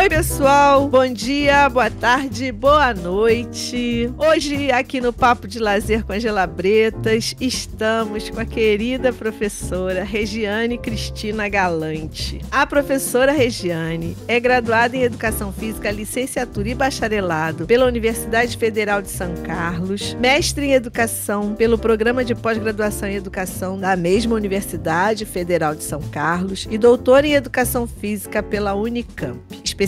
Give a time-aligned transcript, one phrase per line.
[0.00, 0.88] Oi, pessoal.
[0.88, 4.10] Bom dia, boa tarde, boa noite.
[4.16, 10.78] Hoje, aqui no Papo de Lazer com Angela Bretas, estamos com a querida professora Regiane
[10.78, 12.40] Cristina Galante.
[12.50, 19.10] A professora Regiane é graduada em Educação Física, licenciatura e bacharelado pela Universidade Federal de
[19.10, 25.74] São Carlos, mestre em Educação pelo Programa de Pós-Graduação em Educação da mesma Universidade Federal
[25.74, 29.38] de São Carlos e doutora em Educação Física pela Unicamp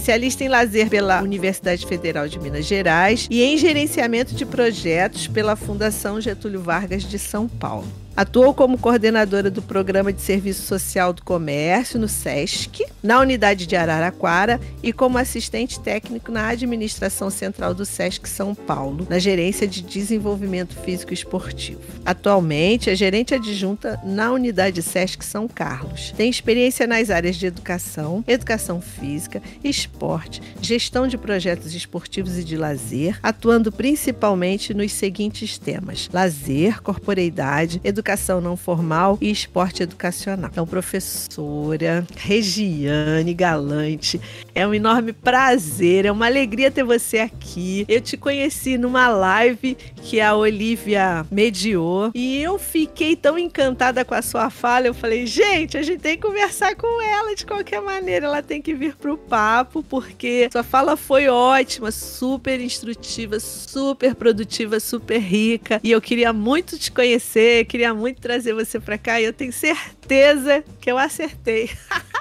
[0.02, 5.55] especialista em lazer pela Universidade Federal de Minas Gerais e em gerenciamento de projetos pela
[5.55, 8.02] Fundação Getúlio Vargas de São Paulo.
[8.15, 13.75] Atuou como coordenadora do Programa de Serviço Social do Comércio no SESC, na unidade de
[13.75, 19.80] Araraquara, e como assistente técnico na administração central do SESC São Paulo, na gerência de
[19.80, 21.80] desenvolvimento físico esportivo.
[22.05, 26.13] Atualmente é gerente adjunta na unidade SESC São Carlos.
[26.15, 32.59] Tem experiência nas áreas de educação, educação física, esporte, gestão de projetos esportivos e de
[32.59, 40.51] lazer, atuando principalmente nos seguintes temas: lazer, corporeidade, educação educação não formal e esporte educacional.
[40.53, 44.21] Então, professora Regiane Galante,
[44.53, 47.87] é um enorme prazer, é uma alegria ter você aqui.
[47.89, 54.15] Eu te conheci numa live que a Olivia mediou e eu fiquei tão encantada com
[54.15, 54.89] a sua fala.
[54.89, 58.27] Eu falei, gente, a gente tem que conversar com ela de qualquer maneira.
[58.27, 64.81] Ela tem que vir pro papo, porque sua fala foi ótima, super instrutiva, super produtiva,
[64.81, 65.81] super rica.
[65.84, 69.53] E eu queria muito te conhecer, queria muito trazer você para cá e eu tenho
[69.53, 71.71] certeza que eu acertei.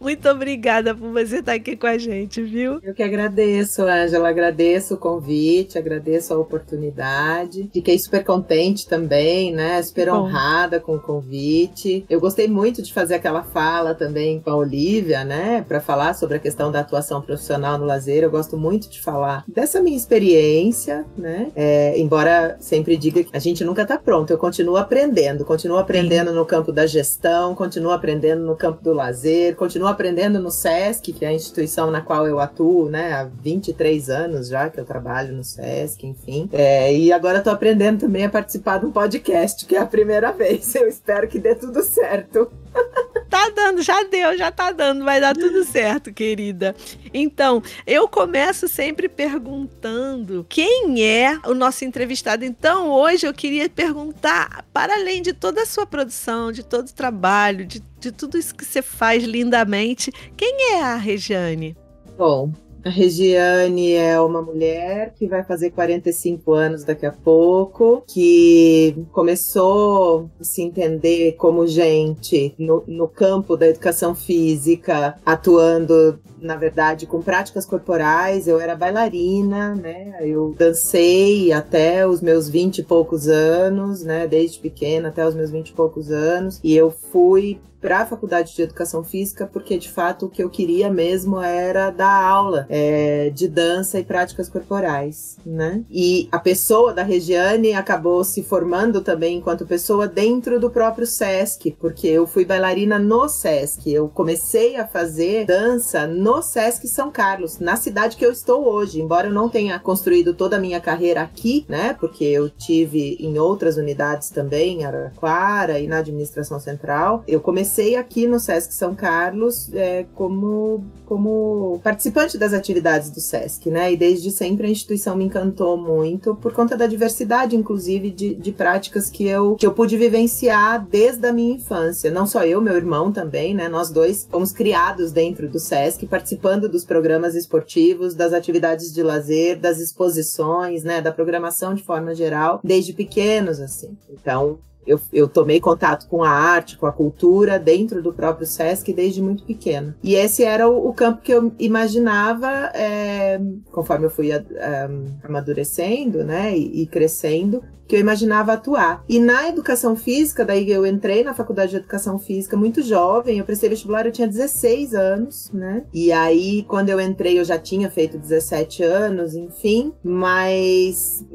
[0.00, 2.80] Muito obrigada por você estar aqui com a gente, viu?
[2.82, 4.30] Eu que agradeço, Ângela.
[4.30, 7.68] Agradeço o convite, agradeço a oportunidade.
[7.70, 9.82] Fiquei super contente também, né?
[9.82, 10.20] Super Bom.
[10.22, 12.06] honrada com o convite.
[12.08, 15.62] Eu gostei muito de fazer aquela fala também com a Olivia, né?
[15.68, 18.22] Para falar sobre a questão da atuação profissional no lazer.
[18.22, 21.52] Eu gosto muito de falar dessa minha experiência, né?
[21.54, 24.30] É, embora sempre diga que a gente nunca está pronto.
[24.30, 26.36] Eu continuo aprendendo, continuo aprendendo Sim.
[26.36, 31.24] no campo da gestão, continuo aprendendo no campo do lazer, continuo aprendendo no SESC, que
[31.24, 33.12] é a instituição na qual eu atuo, né?
[33.12, 36.48] Há 23 anos já que eu trabalho no SESC, enfim.
[36.52, 40.32] É, e agora estou aprendendo também a participar de um podcast, que é a primeira
[40.32, 40.74] vez.
[40.74, 42.50] Eu espero que dê tudo certo.
[43.28, 46.74] tá dando, já deu, já tá dando, vai dar tudo certo, querida.
[47.12, 52.44] Então, eu começo sempre perguntando quem é o nosso entrevistado.
[52.44, 56.94] Então, hoje eu queria perguntar, para além de toda a sua produção, de todo o
[56.94, 61.76] trabalho, de, de tudo isso que você faz lindamente, quem é a Regiane?
[62.16, 62.50] Bom,
[62.82, 70.30] a Regiane é uma mulher que vai fazer 45 anos daqui a pouco, que começou
[70.40, 77.20] a se entender como gente no, no campo da educação física, atuando na verdade, com
[77.20, 78.48] práticas corporais.
[78.48, 80.16] Eu era bailarina, né?
[80.22, 84.26] Eu dancei até os meus vinte e poucos anos, né?
[84.26, 86.58] Desde pequena até os meus vinte e poucos anos.
[86.64, 90.50] E eu fui para a faculdade de educação física porque de fato o que eu
[90.50, 95.82] queria mesmo era dar aula é, de dança e práticas corporais, né?
[95.90, 101.76] E a pessoa da Regiane acabou se formando também enquanto pessoa dentro do próprio SESC,
[101.78, 103.92] porque eu fui bailarina no SESC.
[103.92, 109.00] Eu comecei a fazer dança no SESC São Carlos, na cidade que eu estou hoje.
[109.00, 111.94] Embora eu não tenha construído toda a minha carreira aqui, né?
[111.98, 117.24] Porque eu tive em outras unidades também, Araraquara e na administração central.
[117.26, 123.20] Eu comecei comecei aqui no Sesc São Carlos é, como, como participante das atividades do
[123.20, 123.92] Sesc, né?
[123.92, 128.50] E desde sempre a instituição me encantou muito por conta da diversidade, inclusive, de, de
[128.50, 132.10] práticas que eu, que eu pude vivenciar desde a minha infância.
[132.10, 133.68] Não só eu, meu irmão também, né?
[133.68, 139.60] Nós dois fomos criados dentro do Sesc, participando dos programas esportivos, das atividades de lazer,
[139.60, 141.00] das exposições, né?
[141.00, 143.96] Da programação de forma geral, desde pequenos, assim.
[144.10, 148.92] Então, eu, eu tomei contato com a arte, com a cultura dentro do próprio SESC
[148.92, 149.94] desde muito pequeno.
[150.02, 153.40] E esse era o, o campo que eu imaginava, é,
[153.70, 159.04] conforme eu fui a, a, amadurecendo, né, e, e crescendo, que eu imaginava atuar.
[159.08, 163.44] E na educação física, daí eu entrei na faculdade de educação física muito jovem, eu
[163.44, 165.84] prestei vestibular, eu tinha 16 anos, né?
[165.92, 171.26] E aí, quando eu entrei, eu já tinha feito 17 anos, enfim, mas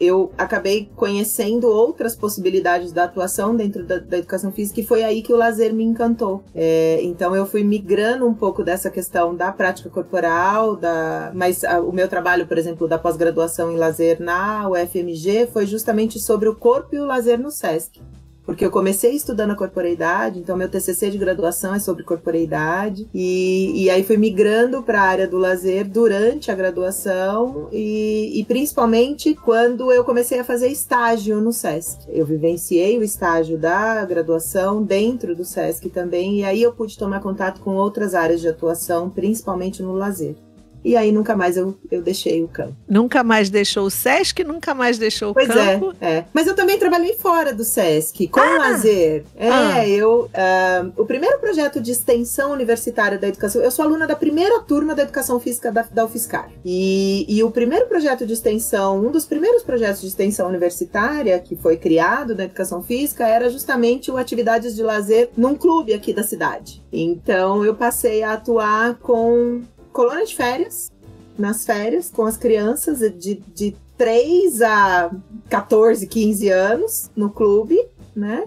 [0.00, 5.22] eu acabei conhecendo outras possibilidades da atuação dentro da, da, educação física e foi aí
[5.22, 6.42] que o lazer me encantou.
[6.54, 11.80] É, então eu fui migrando um pouco dessa questão da prática corporal, da, mas a,
[11.80, 16.54] o meu trabalho, por exemplo, da pós-graduação em lazer na UFMG foi justamente sobre o
[16.54, 18.00] corpo e o lazer no SESC
[18.48, 23.84] porque eu comecei estudando a corporeidade, então meu TCC de graduação é sobre corporeidade, e,
[23.84, 29.34] e aí fui migrando para a área do lazer durante a graduação e, e, principalmente
[29.34, 32.06] quando eu comecei a fazer estágio no SESC.
[32.08, 37.20] Eu vivenciei o estágio da graduação dentro do SESC também, e aí eu pude tomar
[37.20, 40.47] contato com outras áreas de atuação, principalmente no lazer.
[40.84, 42.74] E aí nunca mais eu, eu deixei o campo.
[42.88, 45.86] Nunca mais deixou o SESC, nunca mais deixou o pois campo?
[45.86, 46.24] Pois é, é.
[46.32, 49.24] Mas eu também trabalhei fora do SESC, com ah, lazer.
[49.36, 49.88] É, ah.
[49.88, 50.28] eu...
[50.28, 53.62] Uh, o primeiro projeto de extensão universitária da educação...
[53.62, 56.50] Eu sou aluna da primeira turma da educação física da, da UFSCar.
[56.64, 61.56] E, e o primeiro projeto de extensão, um dos primeiros projetos de extensão universitária que
[61.56, 66.22] foi criado na educação física era justamente o Atividades de Lazer num clube aqui da
[66.22, 66.82] cidade.
[66.92, 69.62] Então eu passei a atuar com
[69.98, 70.92] colônia de férias,
[71.36, 75.10] nas férias, com as crianças de, de 3 a
[75.50, 77.76] 14, 15 anos no clube,
[78.14, 78.44] né?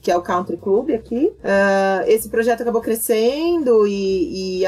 [0.00, 1.32] Que é o Country Club aqui.
[1.40, 4.64] Uh, esse projeto acabou crescendo e, e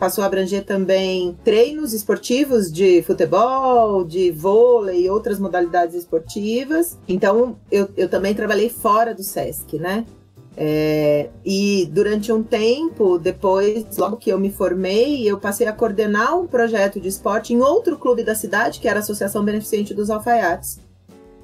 [0.00, 6.98] passou a abranger também treinos esportivos de futebol, de vôlei e outras modalidades esportivas.
[7.06, 10.04] Então, eu, eu também trabalhei fora do SESC, né?
[10.56, 16.38] É, e durante um tempo, depois, logo que eu me formei, eu passei a coordenar
[16.38, 20.10] um projeto de esporte em outro clube da cidade, que era a Associação Beneficente dos
[20.10, 20.78] Alfaiates.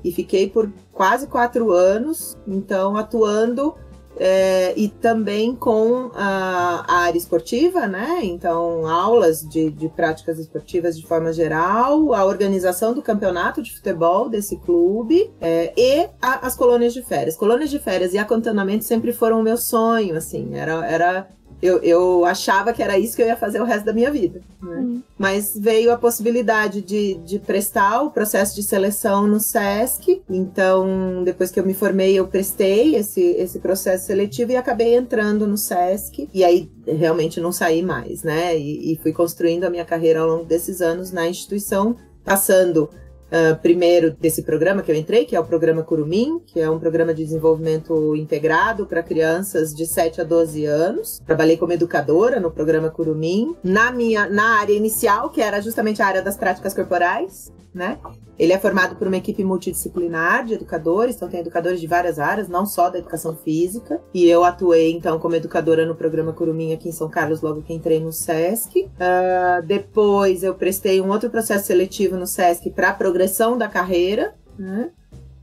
[0.04, 3.74] E fiquei por quase quatro anos, então, atuando
[4.18, 8.20] é, e também com a, a, área esportiva, né?
[8.22, 14.28] Então, aulas de, de práticas esportivas de forma geral, a organização do campeonato de futebol
[14.28, 17.36] desse clube é, e a, as colônias de férias.
[17.36, 21.28] Colônias de férias e acantonamento sempre foram o meu sonho, assim, era, era
[21.60, 24.40] eu, eu achava que era isso que eu ia fazer o resto da minha vida.
[24.62, 24.76] Né?
[24.76, 25.02] Uhum.
[25.18, 30.22] Mas veio a possibilidade de, de prestar o processo de seleção no SESC.
[30.30, 35.46] Então, depois que eu me formei, eu prestei esse, esse processo seletivo e acabei entrando
[35.46, 36.28] no SESC.
[36.32, 38.56] E aí, realmente, não saí mais, né?
[38.56, 42.88] E, e fui construindo a minha carreira ao longo desses anos na instituição, passando
[43.28, 46.78] Uh, primeiro desse programa que eu entrei, que é o programa Curumim, que é um
[46.78, 51.20] programa de desenvolvimento integrado para crianças de 7 a 12 anos.
[51.26, 56.06] Trabalhei como educadora no programa Curumim, na minha na área inicial, que era justamente a
[56.06, 57.98] área das práticas corporais, né?
[58.38, 62.48] Ele é formado por uma equipe multidisciplinar de educadores, então tem educadores de várias áreas,
[62.48, 64.00] não só da educação física.
[64.14, 67.74] E eu atuei, então, como educadora no programa Curumim aqui em São Carlos, logo que
[67.74, 68.84] entrei no SESC.
[68.84, 74.90] Uh, depois eu prestei um outro processo seletivo no SESC para progressão da carreira, né?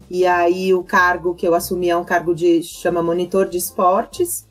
[0.10, 4.48] E aí o cargo que eu assumi é um cargo de chama monitor de esportes.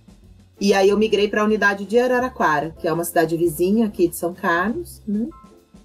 [0.61, 4.09] E aí eu migrei para a unidade de Araraquara, que é uma cidade vizinha aqui
[4.09, 5.27] de São Carlos, né?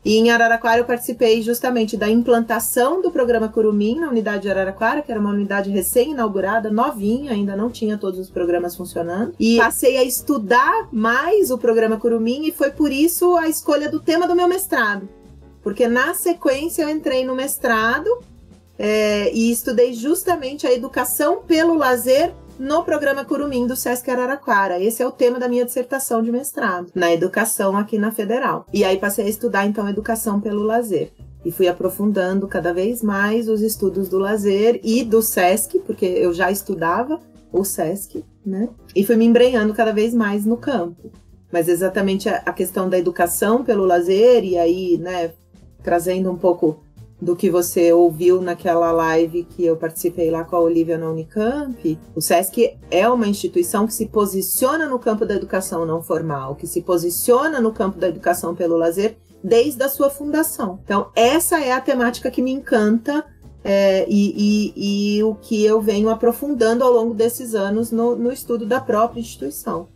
[0.03, 5.01] E em Araraquara eu participei justamente da implantação do programa Curumim na unidade de Araraquara,
[5.01, 9.33] que era uma unidade recém-inaugurada, novinha, ainda não tinha todos os programas funcionando.
[9.39, 14.00] E passei a estudar mais o programa Curumim e foi por isso a escolha do
[14.00, 15.07] tema do meu mestrado.
[15.61, 18.09] Porque na sequência eu entrei no mestrado
[18.77, 24.81] é, e estudei justamente a educação pelo lazer no programa Curumim do Sesc Araraquara.
[24.81, 28.65] Esse é o tema da minha dissertação de mestrado, na educação aqui na Federal.
[28.73, 31.11] E aí passei a estudar então educação pelo lazer
[31.44, 36.33] e fui aprofundando cada vez mais os estudos do lazer e do SESC, porque eu
[36.33, 37.19] já estudava
[37.51, 38.69] o SESC, né?
[38.94, 41.11] E fui me embrenhando cada vez mais no campo.
[41.51, 45.31] Mas exatamente a questão da educação pelo lazer e aí, né,
[45.90, 46.84] trazendo um pouco
[47.19, 52.00] do que você ouviu naquela live que eu participei lá com a Olivia na Unicamp,
[52.16, 56.68] o SESC é uma instituição que se posiciona no campo da educação não formal, que
[56.68, 60.80] se posiciona no campo da educação pelo lazer desde a sua fundação.
[60.86, 63.26] Então, essa é a temática que me encanta
[63.64, 64.36] é, e,
[64.78, 68.80] e, e, o que eu venho aprofundando ao longo desses anos no, no estudo da
[68.80, 69.88] própria instituição.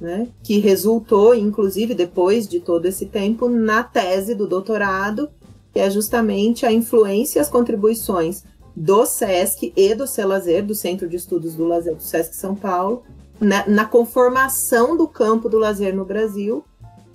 [0.00, 5.28] Né, que resultou, inclusive, depois de todo esse tempo, na tese do doutorado,
[5.74, 8.42] que é justamente a influência e as contribuições
[8.74, 13.02] do SESC e do CELAZER, do Centro de Estudos do Lazer do SESC São Paulo,
[13.40, 16.64] na, na conformação do campo do lazer no Brasil.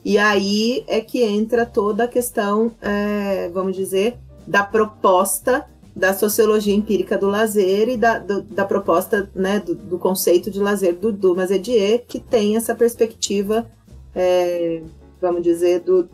[0.04, 5.66] E aí é que entra toda a questão, é, vamos dizer, da proposta
[5.96, 10.60] da sociologia empírica do lazer e da, do, da proposta né, do, do, conceito de
[10.60, 13.66] lazer do Dumas Edier, que tem essa perspectiva,
[14.14, 14.82] é,
[15.22, 16.10] vamos dizer, do,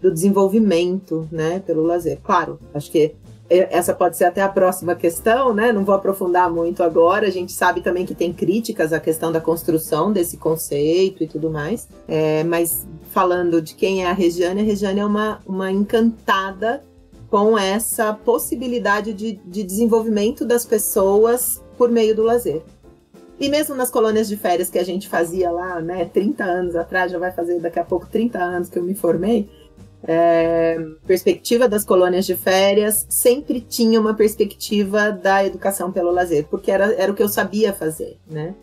[0.00, 2.18] do desenvolvimento, né, pelo lazer.
[2.22, 3.14] Claro, acho que
[3.48, 5.72] essa pode ser até a próxima questão, né?
[5.72, 7.26] Não vou aprofundar muito agora.
[7.26, 11.50] A gente sabe também que tem críticas à questão da construção desse conceito e tudo
[11.50, 11.86] mais.
[12.08, 16.82] É, mas falando de quem é a Regiane, a Regiane é uma, uma encantada
[17.32, 22.60] com essa possibilidade de, de desenvolvimento das pessoas por meio do lazer.
[23.40, 27.10] E mesmo nas colônias de férias que a gente fazia lá, né, 30 anos atrás,
[27.10, 29.48] já vai fazer daqui a pouco 30 anos que eu me formei,
[30.04, 36.70] é, perspectiva das colônias de férias sempre tinha uma perspectiva da educação pelo lazer, porque
[36.70, 38.54] era, era o que eu sabia fazer, né?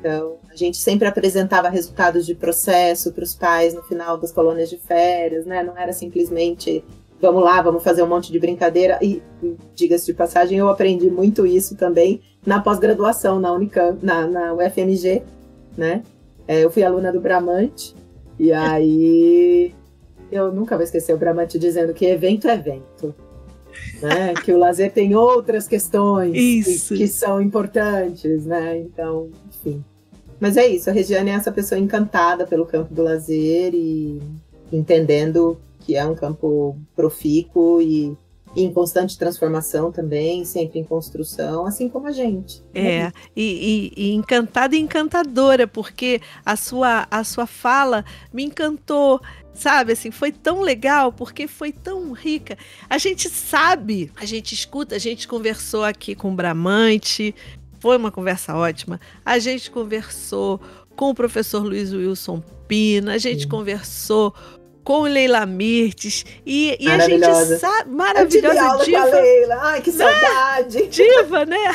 [0.00, 4.68] Então, a gente sempre apresentava resultados de processo para os pais no final das colônias
[4.68, 5.62] de férias, né?
[5.62, 6.84] Não era simplesmente
[7.22, 8.98] vamos lá, vamos fazer um monte de brincadeira.
[9.00, 9.22] E,
[9.76, 15.22] diga-se de passagem, eu aprendi muito isso também na pós-graduação na Unicamp, na, na UFMG,
[15.78, 16.02] né?
[16.48, 17.94] É, eu fui aluna do Bramante,
[18.36, 19.72] e aí
[20.32, 23.14] eu nunca vou esquecer o Bramante dizendo que evento é evento.
[24.02, 24.34] Né?
[24.34, 28.78] que o lazer tem outras questões que, que, são importantes, né?
[28.78, 29.82] Então, enfim.
[30.38, 34.20] Mas é isso, a Regiane é essa pessoa encantada pelo campo do lazer e
[34.72, 38.16] entendendo que é um campo profícuo e
[38.54, 42.62] em constante transformação também, sempre em construção, assim como a gente.
[42.74, 49.20] É, e, e, e, encantada e encantadora, porque a sua, a sua fala me encantou.
[49.54, 52.56] Sabe, assim, foi tão legal porque foi tão rica.
[52.88, 57.34] A gente sabe, a gente escuta, a gente conversou aqui com o Bramante,
[57.78, 58.98] foi uma conversa ótima.
[59.24, 60.58] A gente conversou
[60.96, 63.48] com o professor Luiz Wilson Pina, a gente Sim.
[63.48, 64.34] conversou
[64.84, 66.24] com Leila Mirtes.
[66.44, 67.90] E, e a gente sabe.
[67.90, 69.00] Maravilhosa eu aula diva.
[69.00, 69.58] Com a Leila.
[69.62, 70.04] Ai, que né?
[70.04, 70.86] saudade!
[70.88, 71.72] Diva, né?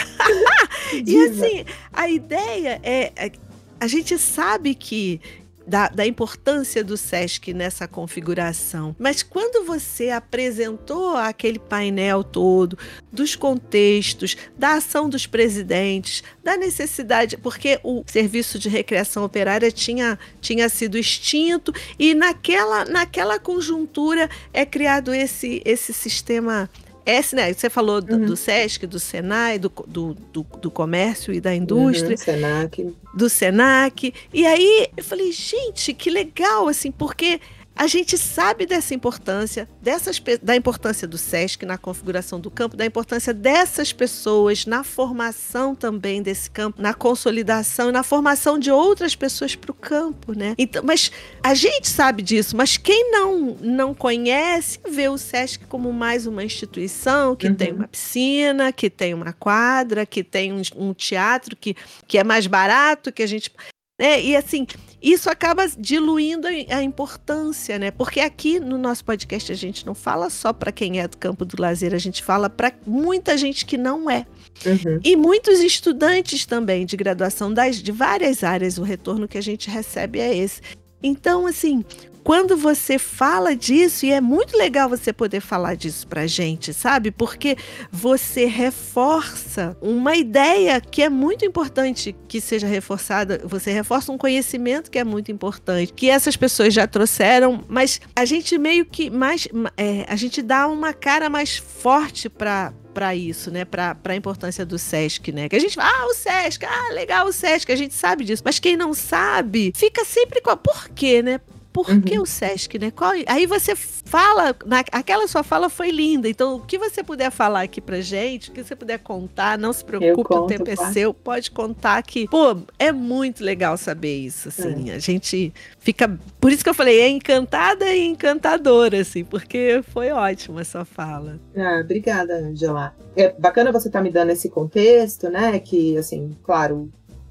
[1.06, 3.32] e assim, a ideia é, é.
[3.80, 5.22] A gente sabe que
[5.68, 8.96] da, da, importância do SESC nessa configuração.
[8.98, 12.78] Mas quando você apresentou aquele painel todo,
[13.12, 20.18] dos contextos, da ação dos presidentes, da necessidade, porque o serviço de recreação operária tinha,
[20.40, 26.70] tinha sido extinto e naquela, naquela conjuntura é criado esse, esse sistema
[27.08, 27.54] esse, né?
[27.54, 28.26] Você falou do, uhum.
[28.26, 32.12] do SESC, do SENAI, do, do, do, do, comércio e da indústria.
[32.12, 32.96] Uhum, Senac.
[33.16, 34.14] Do SENAC.
[34.34, 37.40] E aí eu falei, gente, que legal, assim, porque
[37.78, 42.86] a gente sabe dessa importância, dessas, da importância do SESC na configuração do campo, da
[42.86, 49.16] importância dessas pessoas na formação também desse campo, na consolidação e na formação de outras
[49.16, 50.56] pessoas para o campo, né?
[50.58, 51.12] Então, mas
[51.44, 56.44] a gente sabe disso, mas quem não não conhece vê o SESC como mais uma
[56.44, 57.56] instituição que uhum.
[57.56, 61.76] tem uma piscina, que tem uma quadra, que tem um, um teatro que,
[62.08, 63.52] que é mais barato, que a gente
[64.00, 64.22] né?
[64.22, 64.66] E assim,
[65.02, 67.92] isso acaba diluindo a importância, né?
[67.92, 71.46] Porque aqui no nosso podcast a gente não fala só para quem é do campo
[71.46, 74.26] do lazer, a gente fala para muita gente que não é.
[74.66, 75.00] Uhum.
[75.04, 79.70] E muitos estudantes também de graduação das, de várias áreas, o retorno que a gente
[79.70, 80.62] recebe é esse.
[81.02, 81.86] Então, assim,
[82.28, 87.10] quando você fala disso, e é muito legal você poder falar disso pra gente, sabe?
[87.10, 87.56] Porque
[87.90, 94.92] você reforça uma ideia que é muito importante que seja reforçada, você reforça um conhecimento
[94.92, 99.48] que é muito importante, que essas pessoas já trouxeram, mas a gente meio que mais.
[99.78, 103.64] É, a gente dá uma cara mais forte para para isso, né?
[103.64, 105.48] Para a importância do SESC, né?
[105.48, 108.42] Que a gente fala, ah, o SESC, ah, legal o SESC, a gente sabe disso.
[108.44, 111.40] Mas quem não sabe, fica sempre com a por quê, né?
[111.78, 112.02] Por uhum.
[112.02, 112.90] que o Sesc, né?
[112.90, 113.12] Qual...
[113.28, 114.80] Aí você fala, na...
[114.92, 116.28] aquela sua fala foi linda.
[116.28, 119.72] Então, o que você puder falar aqui pra gente, o que você puder contar, não
[119.72, 124.18] se preocupe, conto, o tempo é seu, pode contar que, pô, é muito legal saber
[124.18, 124.90] isso, assim.
[124.90, 124.96] É.
[124.96, 130.10] A gente fica, por isso que eu falei, é encantada e encantadora, assim, porque foi
[130.10, 131.40] ótima a sua fala.
[131.56, 132.96] Ah, obrigada, Angela.
[133.16, 135.60] É bacana você estar tá me dando esse contexto, né?
[135.60, 136.90] Que, assim, claro,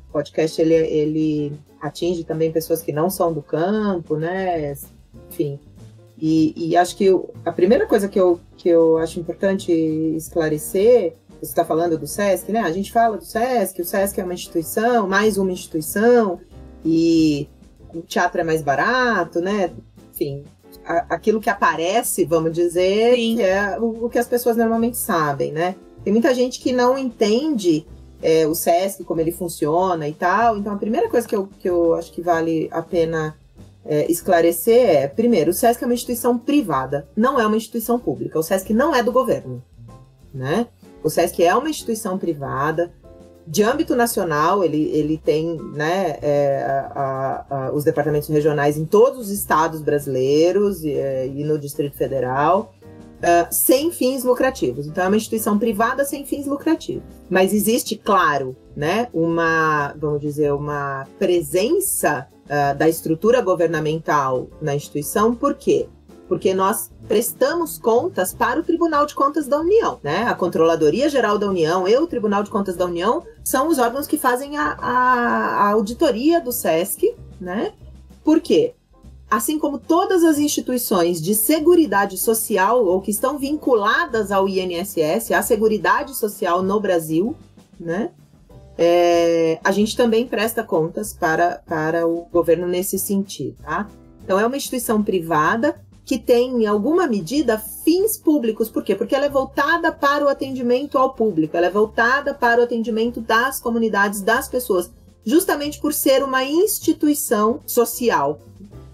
[0.08, 1.52] o podcast ele, ele
[1.86, 4.74] atinge também pessoas que não são do campo, né?
[5.30, 5.58] Enfim.
[6.18, 7.08] E, e acho que
[7.44, 12.50] a primeira coisa que eu, que eu acho importante esclarecer, você está falando do SESC,
[12.50, 12.60] né?
[12.60, 16.40] A gente fala do SESC, o SESC é uma instituição, mais uma instituição,
[16.84, 17.48] e
[17.94, 19.72] o teatro é mais barato, né?
[20.12, 20.44] Enfim,
[20.84, 25.76] a, aquilo que aparece, vamos dizer, é o, o que as pessoas normalmente sabem, né?
[26.02, 27.86] Tem muita gente que não entende
[28.26, 30.58] é, o SESC, como ele funciona e tal.
[30.58, 33.36] Então, a primeira coisa que eu, que eu acho que vale a pena
[33.84, 38.36] é, esclarecer é: primeiro, o SESC é uma instituição privada, não é uma instituição pública.
[38.36, 39.62] O SESC não é do governo.
[40.34, 40.66] Né?
[41.04, 42.92] O SESC é uma instituição privada.
[43.46, 49.20] De âmbito nacional, ele, ele tem né, é, a, a, os departamentos regionais em todos
[49.20, 52.74] os estados brasileiros e, é, e no Distrito Federal.
[53.16, 54.86] Uh, sem fins lucrativos.
[54.86, 57.02] Então, é uma instituição privada sem fins lucrativos.
[57.30, 65.34] Mas existe, claro, né, uma, vamos dizer, uma presença uh, da estrutura governamental na instituição,
[65.34, 65.88] por quê?
[66.28, 70.24] porque nós prestamos contas para o Tribunal de Contas da União, né?
[70.24, 74.06] A Controladoria Geral da União e o Tribunal de Contas da União são os órgãos
[74.06, 77.72] que fazem a, a, a auditoria do SESC, né?
[78.24, 78.74] Por quê?
[79.28, 85.42] Assim como todas as instituições de seguridade social ou que estão vinculadas ao INSS, à
[85.42, 87.36] Seguridade Social no Brasil,
[87.78, 88.10] né?
[88.78, 93.88] É, a gente também presta contas para, para o governo nesse sentido, tá?
[94.22, 98.68] Então, é uma instituição privada que tem, em alguma medida, fins públicos.
[98.68, 98.94] Por quê?
[98.94, 103.20] Porque ela é voltada para o atendimento ao público, ela é voltada para o atendimento
[103.20, 104.90] das comunidades, das pessoas,
[105.24, 108.38] justamente por ser uma instituição social,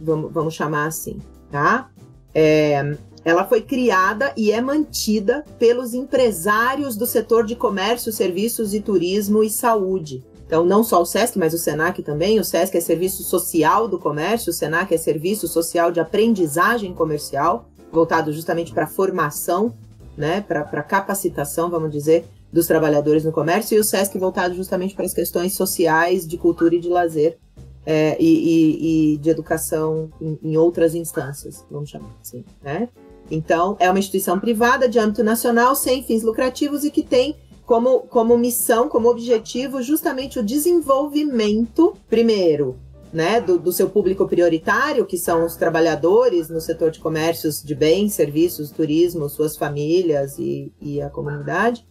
[0.03, 1.19] vamos, vamos chamar assim,
[1.51, 1.91] tá?
[2.35, 8.81] É, ela foi criada e é mantida pelos empresários do setor de comércio, serviços e
[8.81, 10.25] turismo e saúde.
[10.45, 12.39] Então, não só o SESC, mas o SENAC também.
[12.39, 17.69] O SESC é serviço social do comércio, o SENAC é serviço social de aprendizagem comercial,
[17.91, 19.73] voltado justamente para formação,
[20.17, 25.07] né, para capacitação, vamos dizer, dos trabalhadores no comércio, e o SESC voltado justamente para
[25.07, 27.39] as questões sociais, de cultura e de lazer,
[27.85, 32.89] é, e, e, e, de educação em, em, outras instâncias, vamos chamar assim, né?
[33.31, 38.01] Então, é uma instituição privada de âmbito nacional, sem fins lucrativos e que tem como,
[38.01, 42.77] como missão, como objetivo, justamente o desenvolvimento, primeiro,
[43.13, 47.75] né, do, do, seu público prioritário, que são os trabalhadores no setor de comércios de
[47.75, 51.87] bens, serviços, turismo, suas famílias e, e a comunidade,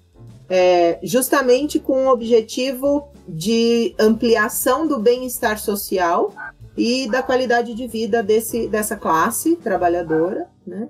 [0.53, 6.34] é, justamente com o objetivo de ampliação do bem-estar social
[6.75, 10.89] e da qualidade de vida desse, dessa classe trabalhadora, né?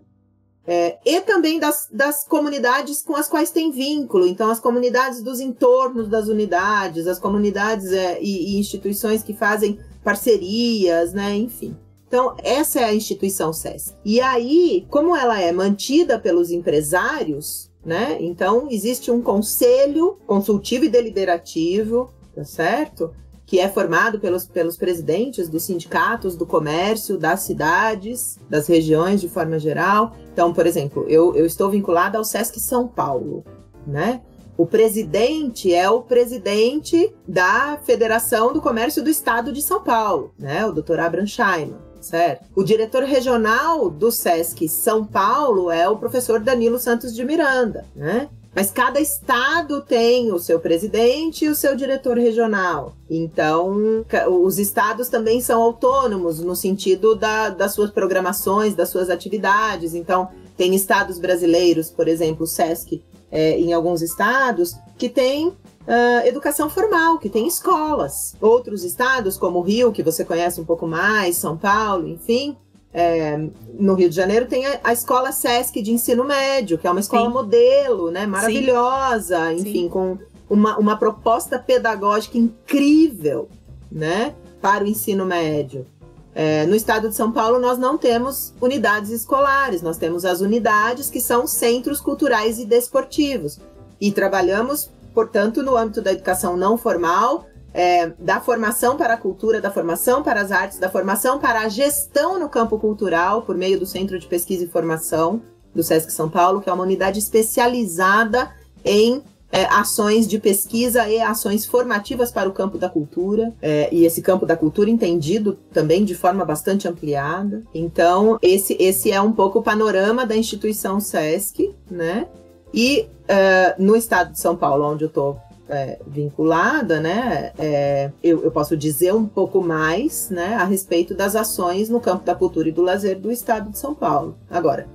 [0.65, 5.39] É, e também das, das comunidades com as quais tem vínculo, então as comunidades dos
[5.39, 11.75] entornos das unidades, as comunidades é, e, e, instituições que fazem parcerias, né, enfim.
[12.07, 13.95] Então, essa é a instituição SESC.
[14.03, 20.89] E aí, como ela é mantida pelos empresários, né, então existe um conselho consultivo e
[20.89, 23.11] deliberativo, tá certo?
[23.51, 29.27] que é formado pelos, pelos presidentes dos sindicatos do comércio, das cidades, das regiões de
[29.27, 30.15] forma geral.
[30.31, 33.43] Então, por exemplo, eu, eu estou vinculada ao SESC São Paulo,
[33.85, 34.21] né?
[34.57, 40.65] O presidente é o presidente da Federação do Comércio do Estado de São Paulo, né?
[40.65, 41.01] O Dr.
[41.01, 42.45] Abraham Scheinman, certo?
[42.55, 48.29] O diretor regional do SESC São Paulo é o professor Danilo Santos de Miranda, né?
[48.53, 52.93] Mas cada estado tem o seu presidente e o seu diretor regional.
[53.09, 54.03] Então,
[54.43, 59.93] os estados também são autônomos no sentido da, das suas programações, das suas atividades.
[59.93, 65.53] Então, tem estados brasileiros, por exemplo, o SESC, é, em alguns estados, que tem
[65.87, 68.35] uh, educação formal, que tem escolas.
[68.39, 72.57] Outros estados, como o Rio, que você conhece um pouco mais, São Paulo, enfim,
[72.93, 73.37] é,
[73.79, 76.99] no Rio de Janeiro tem a, a, escola SESC de ensino médio, que é uma
[76.99, 77.33] escola Sim.
[77.33, 78.25] modelo, né?
[78.25, 79.55] Maravilhosa, Sim.
[79.55, 79.89] enfim, Sim.
[79.89, 80.17] com
[80.49, 83.47] uma, uma proposta pedagógica incrível,
[83.89, 84.35] né?
[84.61, 85.85] Para o ensino médio.
[86.33, 91.09] É, no estado de São Paulo, nós não temos unidades escolares, nós temos as unidades
[91.09, 93.59] que são centros culturais e desportivos.
[93.99, 99.61] E trabalhamos, portanto, no âmbito da educação não formal, é, da formação para a cultura,
[99.61, 103.79] da formação para as artes, da formação para a gestão no campo cultural, por meio
[103.79, 105.41] do Centro de Pesquisa e Formação
[105.73, 108.51] do SESC São Paulo, que é uma unidade especializada
[108.83, 114.05] em é, ações de pesquisa e ações formativas para o campo da cultura, é, e
[114.05, 117.61] esse campo da cultura entendido também de forma bastante ampliada.
[117.73, 122.27] Então, esse, esse é um pouco o panorama da instituição SESC, né?
[122.73, 128.43] E uh, no estado de São Paulo, onde eu estou é, vinculada, né, é, eu,
[128.43, 132.67] eu, posso dizer um pouco mais né, a respeito das ações no campo da cultura
[132.67, 134.35] e do lazer do estado de São Paulo.
[134.49, 134.85] Agora,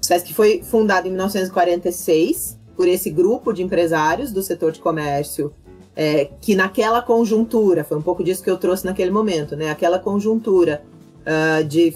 [0.00, 5.52] o SESC foi fundado em 1946 por esse grupo de empresários do setor de comércio
[5.94, 9.70] é, que naquela conjuntura, foi um pouco disso que eu trouxe naquele momento, né?
[9.70, 10.82] Aquela conjuntura
[11.20, 11.94] uh, de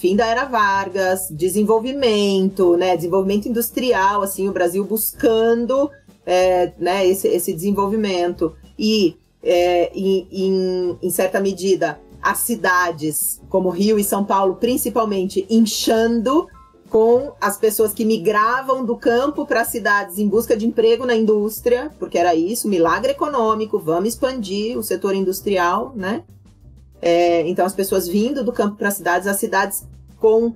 [0.00, 2.96] fim da era Vargas, desenvolvimento, né?
[2.96, 5.90] Desenvolvimento industrial, assim, o Brasil buscando
[6.24, 8.56] é, né, esse, esse desenvolvimento.
[8.78, 15.46] E, é, em, em, em certa medida, as cidades, como Rio e São Paulo, principalmente,
[15.50, 16.48] inchando
[16.88, 21.14] com as pessoas que migravam do campo para as cidades em busca de emprego na
[21.14, 26.24] indústria, porque era isso, milagre econômico, vamos expandir o setor industrial, né?
[27.02, 29.84] É, então, as pessoas vindo do campo para as cidades, as cidades
[30.20, 30.54] com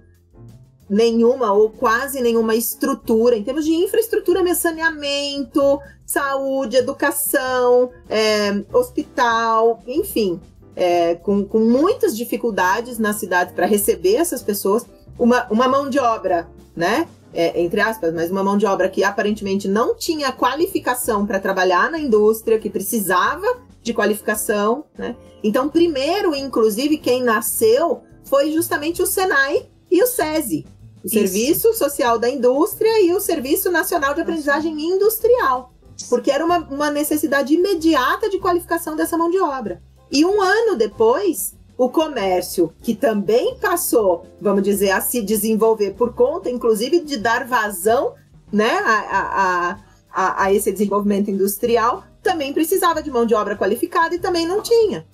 [0.89, 10.41] nenhuma ou quase nenhuma estrutura, em termos de infraestrutura, saneamento, saúde, educação, é, hospital, enfim,
[10.77, 14.87] é, com, com muitas dificuldades na cidade para receber essas pessoas.
[15.19, 17.09] uma, uma mão de obra, né?
[17.33, 21.91] É, entre aspas, mas uma mão de obra que aparentemente não tinha qualificação para trabalhar
[21.91, 23.47] na indústria, que precisava
[23.83, 25.17] de qualificação, né?
[25.43, 30.67] Então, primeiro, inclusive, quem nasceu foi justamente o Senai e o SESI,
[31.03, 31.15] o Isso.
[31.15, 35.73] Serviço Social da Indústria e o Serviço Nacional de Aprendizagem Industrial,
[36.09, 39.83] porque era uma, uma necessidade imediata de qualificação dessa mão de obra.
[40.11, 46.15] E um ano depois, o comércio, que também passou, vamos dizer, a se desenvolver por
[46.15, 48.15] conta, inclusive, de dar vazão
[48.53, 49.79] né, a, a,
[50.13, 54.63] a, a esse desenvolvimento industrial, também precisava de mão de obra qualificada e também não
[54.63, 55.07] tinha.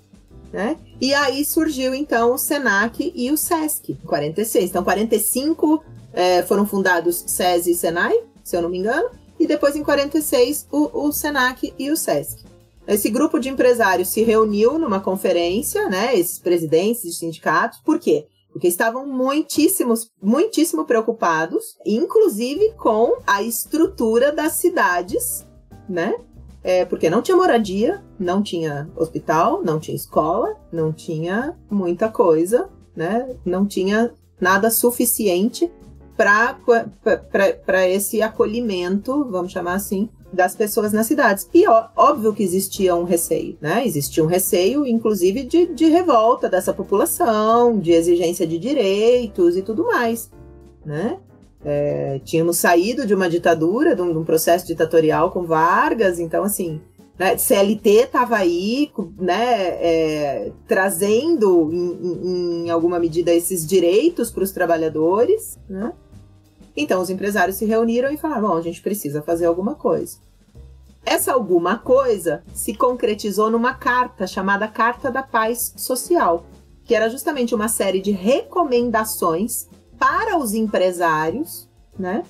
[0.52, 0.76] Né?
[1.00, 4.70] E aí surgiu então o Senac e o SESC, em 46.
[4.70, 9.76] Então, 45 é, foram fundados SESI e Senai, se eu não me engano, e depois
[9.76, 12.44] em 46 o, o Senac e o SESC.
[12.86, 16.18] Esse grupo de empresários se reuniu numa conferência, né?
[16.18, 18.26] Esses presidentes de sindicatos, por quê?
[18.52, 25.46] Porque estavam muitíssimos, muitíssimo preocupados, inclusive com a estrutura das cidades,
[25.88, 26.16] né?
[26.62, 32.68] É, porque não tinha moradia, não tinha hospital, não tinha escola, não tinha muita coisa,
[32.94, 33.34] né?
[33.44, 35.70] Não tinha nada suficiente
[36.16, 41.48] para esse acolhimento, vamos chamar assim, das pessoas nas cidades.
[41.52, 43.86] E ó, óbvio que existia um receio, né?
[43.86, 49.86] Existia um receio, inclusive, de, de revolta dessa população, de exigência de direitos e tudo
[49.86, 50.30] mais,
[50.84, 51.18] né?
[51.64, 56.42] É, tínhamos saído de uma ditadura, de um, de um, processo ditatorial com Vargas, então
[56.42, 56.80] assim,
[57.18, 64.52] né, CLT estava aí, né, é, trazendo em, em, alguma medida esses direitos para os
[64.52, 65.92] trabalhadores, né?
[66.74, 70.16] Então os empresários se reuniram e falaram: bom, a gente precisa fazer alguma coisa.
[71.04, 76.46] Essa alguma coisa se concretizou numa carta chamada Carta da Paz Social,
[76.84, 79.68] que era justamente uma série de recomendações
[80.00, 82.24] para os empresários, né?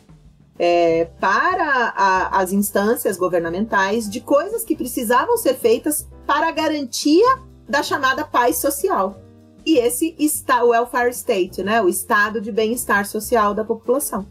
[0.58, 7.38] É, para a, as instâncias governamentais de coisas que precisavam ser feitas para a garantia
[7.66, 9.18] da chamada paz social.
[9.64, 11.80] E esse está o welfare state, né?
[11.80, 14.26] O estado de bem-estar social da população.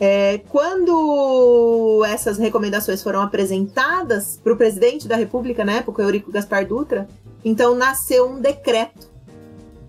[0.00, 6.66] É, quando essas recomendações foram apresentadas para o presidente da República, na época, Eurico Gaspar
[6.66, 7.08] Dutra,
[7.44, 9.13] então nasceu um decreto.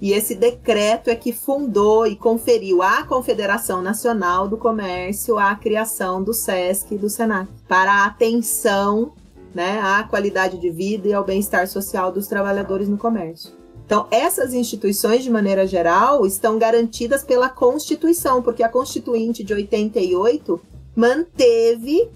[0.02, 6.22] E esse decreto é que fundou e conferiu à Confederação Nacional do Comércio a criação
[6.22, 9.14] do SESC e do SENAC para a atenção
[9.54, 13.54] né, à qualidade de vida e ao bem-estar social dos trabalhadores no comércio.
[13.86, 20.60] Então, essas instituições, de maneira geral, estão garantidas pela Constituição, porque a Constituinte de 88
[20.96, 22.10] manteve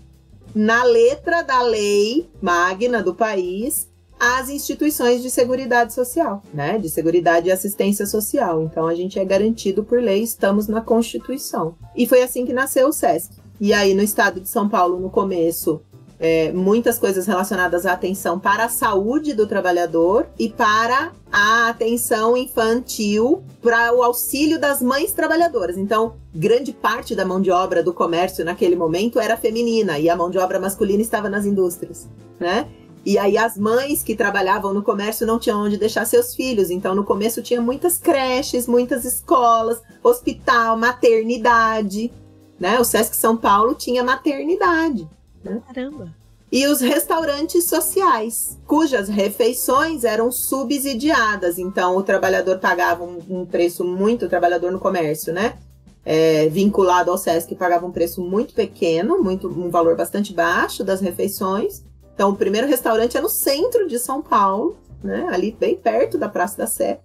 [0.53, 3.88] na letra da lei magna do país
[4.19, 6.77] as instituições de seguridade social, né?
[6.77, 8.61] De seguridade e assistência social.
[8.63, 11.75] Então a gente é garantido por lei, estamos na Constituição.
[11.95, 13.31] E foi assim que nasceu o SESC.
[13.61, 15.81] E aí no estado de São Paulo, no começo,
[16.19, 22.35] é, muitas coisas relacionadas à atenção para a saúde do trabalhador e para a atenção
[22.35, 25.77] infantil, para o auxílio das mães trabalhadoras.
[25.77, 30.15] Então, grande parte da mão de obra do comércio naquele momento era feminina e a
[30.15, 32.67] mão de obra masculina estava nas indústrias, né?
[33.05, 36.69] E aí as mães que trabalhavam no comércio não tinham onde deixar seus filhos.
[36.69, 42.11] Então no começo tinha muitas creches, muitas escolas, hospital, maternidade,
[42.59, 42.79] né?
[42.79, 45.07] O Sesc São Paulo tinha maternidade.
[45.43, 45.61] Né?
[45.65, 46.13] Caramba!
[46.51, 51.59] E os restaurantes sociais, cujas refeições eram subsidiadas.
[51.59, 55.57] Então, o trabalhador pagava um, um preço muito, o trabalhador no comércio, né?
[56.03, 61.01] É, vinculado ao SESC, pagava um preço muito pequeno, muito, um valor bastante baixo das
[61.01, 61.83] refeições.
[62.19, 65.25] Então, o primeiro restaurante é no centro de São Paulo, né?
[65.31, 66.99] Ali bem perto da Praça da Sé,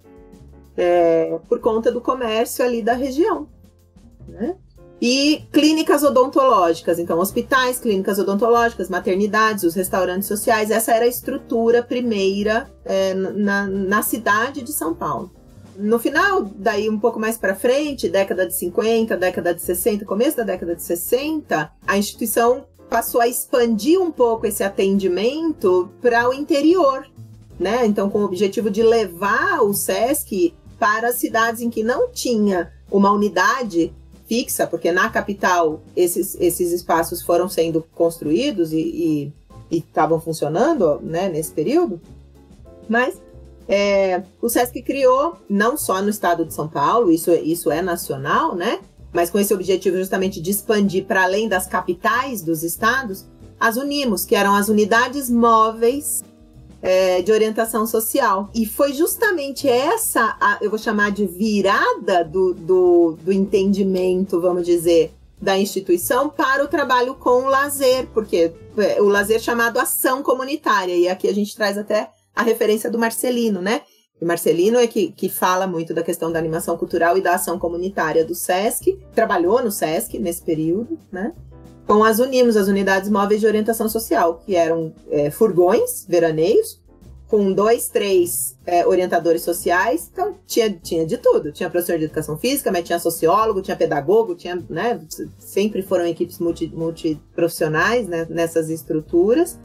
[0.77, 3.47] é, por conta do comércio ali da região.
[4.27, 4.57] Né?
[5.01, 11.81] E clínicas odontológicas, então hospitais, clínicas odontológicas, maternidades, os restaurantes sociais, essa era a estrutura
[11.81, 15.31] primeira é, na, na cidade de São Paulo.
[15.77, 20.37] No final, daí um pouco mais para frente, década de 50, década de 60, começo
[20.37, 26.33] da década de 60, a instituição passou a expandir um pouco esse atendimento para o
[26.33, 27.07] interior,
[27.59, 27.87] né?
[27.87, 33.11] Então, com o objetivo de levar o SESC para cidades em que não tinha uma
[33.11, 33.93] unidade
[34.27, 39.33] fixa, porque na capital esses, esses espaços foram sendo construídos e
[39.71, 42.01] estavam funcionando né, nesse período,
[42.89, 43.21] mas
[43.69, 48.55] é, o SESC criou, não só no estado de São Paulo, isso, isso é nacional,
[48.55, 48.81] né?
[49.15, 53.25] Mas com esse objetivo justamente de expandir para além das capitais dos estados,
[53.59, 56.23] as Unimos, que eram as unidades móveis
[56.83, 58.51] é, de orientação social.
[58.55, 64.67] E foi justamente essa, a, eu vou chamar de virada do, do, do entendimento, vamos
[64.67, 70.23] dizer, da instituição para o trabalho com o lazer, porque é, o lazer chamado ação
[70.23, 73.83] comunitária, e aqui a gente traz até a referência do Marcelino, né?
[74.21, 77.59] O Marcelino é que, que fala muito da questão da animação cultural e da ação
[77.59, 81.33] comunitária do SESC, trabalhou no SESC nesse período, né?
[81.87, 86.83] com as UNIMOS, as Unidades Móveis de Orientação Social, que eram é, furgões veraneios,
[87.29, 90.09] com dois, três é, orientadores sociais.
[90.13, 91.53] Então, tinha, tinha de tudo.
[91.53, 95.01] Tinha professor de educação física, mas tinha sociólogo, tinha pedagogo, tinha, né?
[95.39, 99.59] Sempre foram equipes multi, multiprofissionais né, nessas estruturas,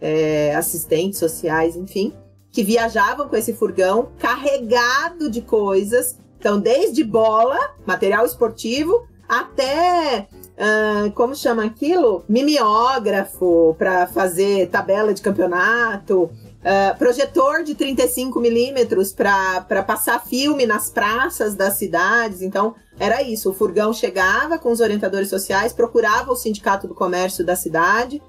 [0.00, 2.12] é, assistentes sociais, enfim,
[2.56, 6.18] que viajavam com esse furgão carregado de coisas.
[6.38, 12.24] Então, desde bola, material esportivo, até Uh, como chama aquilo?
[12.26, 20.88] Mimeógrafo para fazer tabela de campeonato, uh, projetor de 35 milímetros para passar filme nas
[20.88, 22.40] praças das cidades.
[22.40, 23.50] Então, era isso.
[23.50, 28.22] O furgão chegava com os orientadores sociais, procurava o sindicato do comércio da cidade,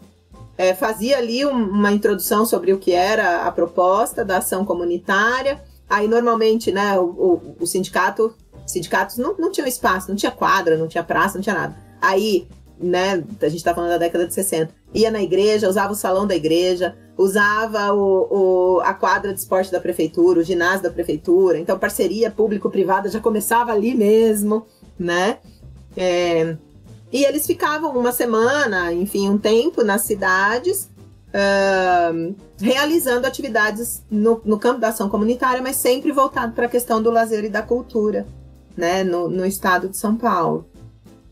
[0.57, 5.61] é, fazia ali um, uma introdução sobre o que era a proposta da ação comunitária.
[5.89, 8.33] Aí, normalmente, né, o, o, o sindicato,
[8.65, 11.77] sindicatos não, não tinham espaço, não tinha quadra, não tinha praça, não tinha nada.
[12.01, 12.47] Aí,
[12.79, 16.25] né, a gente tá falando da década de 60, ia na igreja, usava o salão
[16.25, 18.27] da igreja, usava o,
[18.77, 23.19] o, a quadra de esporte da prefeitura, o ginásio da prefeitura, então parceria público-privada já
[23.19, 24.65] começava ali mesmo,
[24.99, 25.37] né?
[25.95, 26.55] É,
[27.11, 30.89] e eles ficavam uma semana, enfim, um tempo nas cidades,
[31.29, 37.01] uh, realizando atividades no, no, campo da ação comunitária, mas sempre voltado para a questão
[37.01, 38.27] do lazer e da cultura,
[38.75, 40.65] né, no, no estado de São Paulo.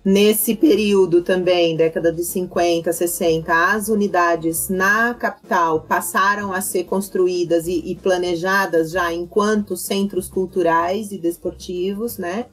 [0.04, 7.66] Nesse período também, década de 50, 60, as unidades na capital passaram a ser construídas
[7.66, 12.46] e, e planejadas já enquanto centros culturais e desportivos, né?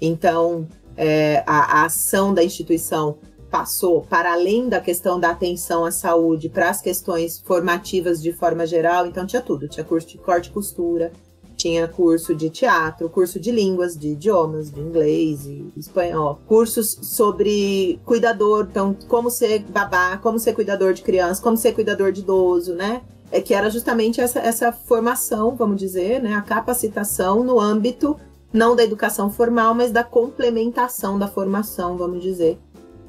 [0.00, 3.18] Então, é, a, a ação da instituição
[3.50, 8.66] passou para além da questão da atenção à saúde para as questões formativas de forma
[8.66, 9.06] geral.
[9.06, 11.12] Então, tinha tudo: tinha curso de corte e costura,
[11.56, 18.00] tinha curso de teatro, curso de línguas, de idiomas, de inglês e espanhol, cursos sobre
[18.04, 22.74] cuidador, então como ser babá, como ser cuidador de criança, como ser cuidador de idoso,
[22.74, 23.02] né?
[23.30, 26.34] É que era justamente essa, essa formação, vamos dizer, né?
[26.34, 28.16] A capacitação no âmbito
[28.54, 32.56] não da educação formal, mas da complementação da formação, vamos dizer,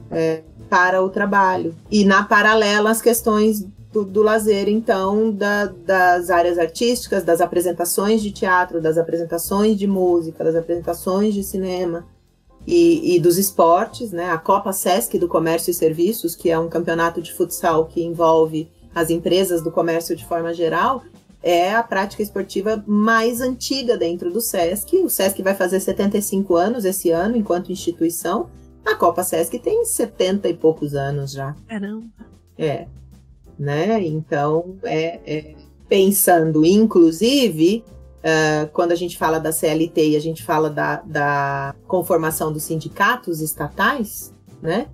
[0.10, 1.76] é, para o trabalho.
[1.92, 8.24] E na paralela as questões do, do lazer, então, da, das áreas artísticas, das apresentações
[8.24, 12.08] de teatro, das apresentações de música, das apresentações de cinema
[12.66, 14.32] e, e dos esportes, né?
[14.32, 18.68] A Copa Sesc do Comércio e Serviços, que é um campeonato de futsal que envolve
[18.96, 21.04] as empresas do comércio de forma geral,
[21.46, 24.98] é a prática esportiva mais antiga dentro do SESC.
[24.98, 28.50] O SESC vai fazer 75 anos esse ano, enquanto instituição.
[28.84, 31.56] A Copa SESC tem 70 e poucos anos já.
[31.68, 32.06] Caramba!
[32.58, 32.88] É
[33.58, 34.06] né?
[34.06, 35.56] Então, é, é
[35.88, 37.84] pensando, inclusive,
[38.20, 42.64] uh, quando a gente fala da CLT e a gente fala da, da conformação dos
[42.64, 44.88] sindicatos estatais, né?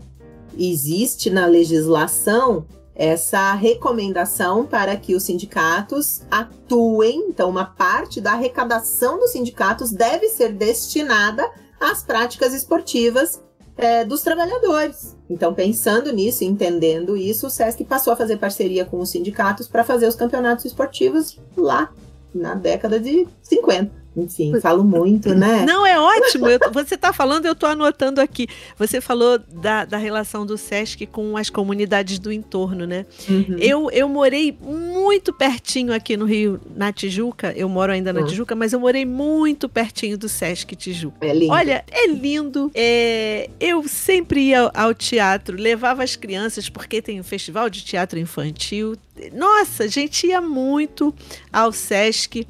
[0.58, 9.18] Existe na legislação essa recomendação para que os sindicatos atuem, então uma parte da arrecadação
[9.18, 11.50] dos sindicatos deve ser destinada
[11.80, 13.42] às práticas esportivas
[13.78, 15.18] é, dos trabalhadores.
[15.30, 19.84] Então, pensando nisso, entendendo isso, o SESC passou a fazer parceria com os sindicatos para
[19.84, 21.92] fazer os campeonatos esportivos lá
[22.34, 24.01] na década de 50.
[24.16, 25.64] Enfim, falo muito, né?
[25.66, 26.48] Não, é ótimo.
[26.48, 28.48] Eu, você está falando, eu estou anotando aqui.
[28.78, 33.06] Você falou da, da relação do SESC com as comunidades do entorno, né?
[33.30, 33.58] Uhum.
[33.58, 37.54] Eu, eu morei muito pertinho aqui no Rio, na Tijuca.
[37.56, 38.28] Eu moro ainda na uhum.
[38.28, 41.26] Tijuca, mas eu morei muito pertinho do SESC Tijuca.
[41.26, 41.54] É lindo.
[41.54, 42.70] Olha, é lindo.
[42.76, 48.20] É, eu sempre ia ao teatro, levava as crianças, porque tem um festival de teatro
[48.20, 48.98] infantil.
[49.34, 51.14] Nossa, a gente ia muito
[51.52, 52.46] ao SESC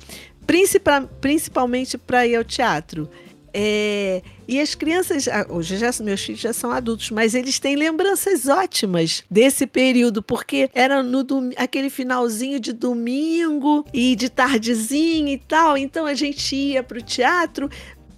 [0.51, 3.09] principal, principalmente para ir ao teatro.
[3.53, 7.77] É, e as crianças, ah, hoje já, meus filhos já são adultos, mas eles têm
[7.77, 15.37] lembranças ótimas desse período, porque era no aquele finalzinho de domingo e de tardezinha e
[15.37, 15.77] tal.
[15.77, 17.69] Então a gente ia para o teatro,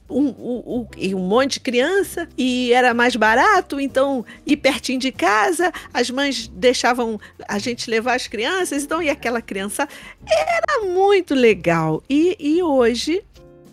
[0.09, 5.11] um, um, um, um monte de criança e era mais barato, então ir pertinho de
[5.11, 9.87] casa, as mães deixavam a gente levar as crianças, então e aquela criança
[10.25, 12.03] era muito legal.
[12.09, 13.23] E, e hoje,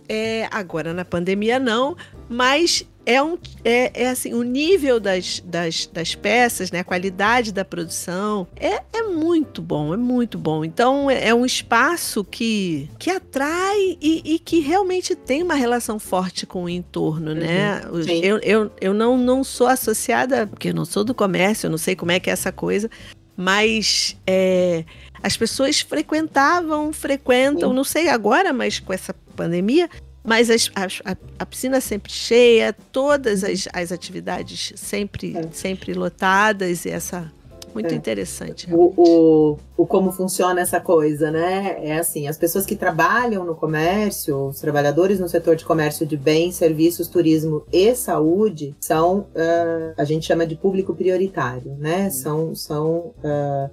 [0.09, 1.97] é, agora na pandemia não,
[2.29, 7.53] mas é, um, é, é assim, o nível das, das, das peças, né, a qualidade
[7.53, 10.65] da produção é, é muito bom, é muito bom.
[10.65, 15.99] Então é, é um espaço que, que atrai e, e, que realmente tem uma relação
[15.99, 17.83] forte com o entorno, né?
[17.91, 18.01] uhum?
[18.23, 21.79] Eu, eu, eu não, não sou associada, porque eu não sou do comércio, eu não
[21.79, 22.89] sei como é que é essa coisa,
[23.37, 24.85] mas é,
[25.21, 27.75] as pessoas frequentavam, frequentam, Sim.
[27.75, 29.91] não sei agora, mas com essa pandemia,
[30.31, 35.49] mas as, a, a, piscina sempre cheia, todas as, as atividades sempre, é.
[35.51, 37.33] sempre lotadas, e essa.
[37.75, 37.97] Muito é.
[37.97, 38.69] interessante.
[38.73, 41.79] O, o, o, como funciona essa coisa, né?
[41.85, 46.17] É assim, as pessoas que trabalham no comércio, os trabalhadores no setor de comércio de
[46.17, 52.11] bens, serviços, turismo e saúde, são, uh, a gente chama de público prioritário, né?
[52.11, 53.71] São, são uh,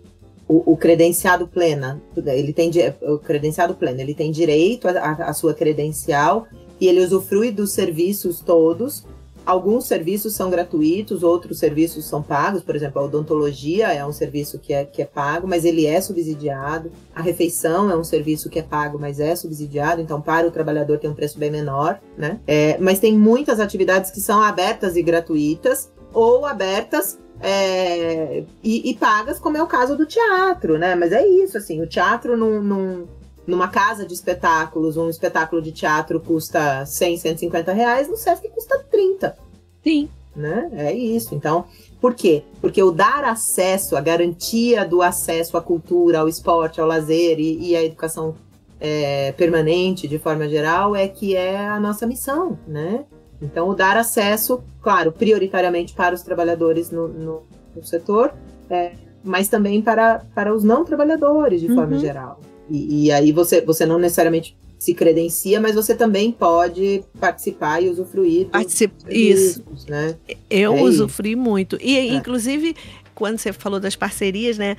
[0.47, 6.47] o, o, credenciado plena, ele tem o credenciado pleno, ele tem direito à sua credencial
[6.79, 9.05] e ele usufrui dos serviços todos.
[9.45, 14.59] Alguns serviços são gratuitos, outros serviços são pagos, por exemplo, a odontologia é um serviço
[14.59, 16.91] que é, que é pago, mas ele é subsidiado.
[17.15, 20.97] A refeição é um serviço que é pago, mas é subsidiado, então para o trabalhador
[20.97, 22.41] tem um preço bem menor, né?
[22.45, 28.95] É, mas tem muitas atividades que são abertas e gratuitas, ou abertas é, e, e,
[28.95, 30.95] pagas, como é o caso do teatro, né?
[30.95, 33.07] Mas é isso, assim, o teatro num, num,
[33.45, 38.83] numa casa de espetáculos, um espetáculo de teatro custa 100, 150 reais, no Sesc custa
[38.89, 39.37] 30.
[39.83, 40.09] Sim.
[40.35, 40.69] Né?
[40.73, 41.33] É isso.
[41.33, 41.65] Então,
[41.99, 42.43] por quê?
[42.61, 47.71] Porque o dar acesso, a garantia do acesso à cultura, ao esporte, ao lazer e,
[47.71, 48.35] e à educação
[48.79, 53.05] é, permanente, de forma geral, é que é a nossa missão, né?
[53.41, 57.43] Então, o dar acesso, claro, prioritariamente para os trabalhadores no, no,
[57.75, 58.33] no setor,
[58.69, 61.75] é, mas também para, para os não trabalhadores, de uhum.
[61.75, 62.39] forma geral.
[62.69, 67.89] E, e, aí você, você não necessariamente se credencia, mas você também pode participar e
[67.89, 68.47] usufruir.
[68.47, 68.93] Particip...
[69.09, 69.63] Isso.
[69.87, 70.15] Né?
[70.49, 71.39] Eu é usufruí isso.
[71.39, 71.77] muito.
[71.81, 72.13] E, é.
[72.13, 72.75] inclusive,
[73.15, 74.75] quando você falou das parcerias, né?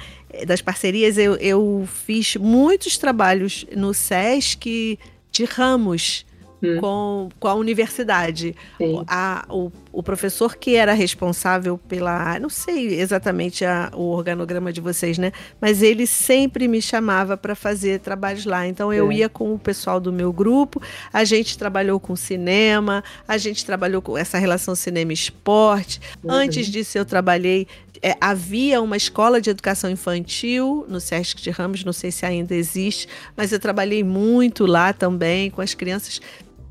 [0.46, 4.98] Das parcerias, eu, eu fiz muitos trabalhos no SESC
[5.32, 6.24] de ramos
[6.62, 6.80] hum.
[6.80, 8.54] com, com a universidade.
[9.06, 12.38] A, o, o professor que era responsável pela.
[12.38, 15.32] Não sei exatamente a, o organograma de vocês, né?
[15.60, 18.66] Mas ele sempre me chamava para fazer trabalhos lá.
[18.66, 19.16] Então eu é.
[19.16, 20.80] ia com o pessoal do meu grupo,
[21.12, 26.00] a gente trabalhou com cinema, a gente trabalhou com essa relação cinema-esporte.
[26.22, 26.30] Uhum.
[26.30, 27.66] Antes disso, eu trabalhei
[28.02, 32.54] é, havia uma escola de educação infantil no Sesc de Ramos, não sei se ainda
[32.54, 36.20] existe, mas eu trabalhei muito lá também com as crianças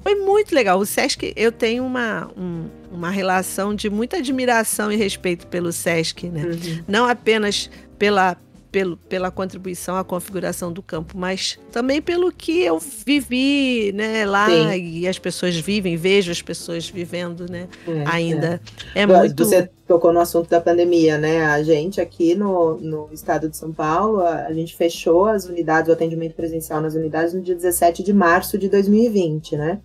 [0.08, 0.80] foi muito legal.
[0.80, 6.30] O Sesc, eu tenho uma, um, uma relação de muita admiração e respeito pelo Sesc,
[6.30, 6.46] né?
[6.46, 6.84] Uhum.
[6.88, 8.38] Não apenas pela,
[8.72, 14.46] pelo, pela contribuição à configuração do campo, mas também pelo que eu vivi né, lá
[14.50, 14.82] Sim.
[14.82, 18.62] e as pessoas vivem, vejo as pessoas vivendo né, é, ainda.
[18.96, 19.02] É.
[19.02, 19.44] é muito.
[19.44, 21.44] Você tocou no assunto da pandemia, né?
[21.48, 25.90] A gente aqui no, no estado de São Paulo, a, a gente fechou as unidades,
[25.90, 29.82] o atendimento presencial nas unidades no dia 17 de março de 2020, né?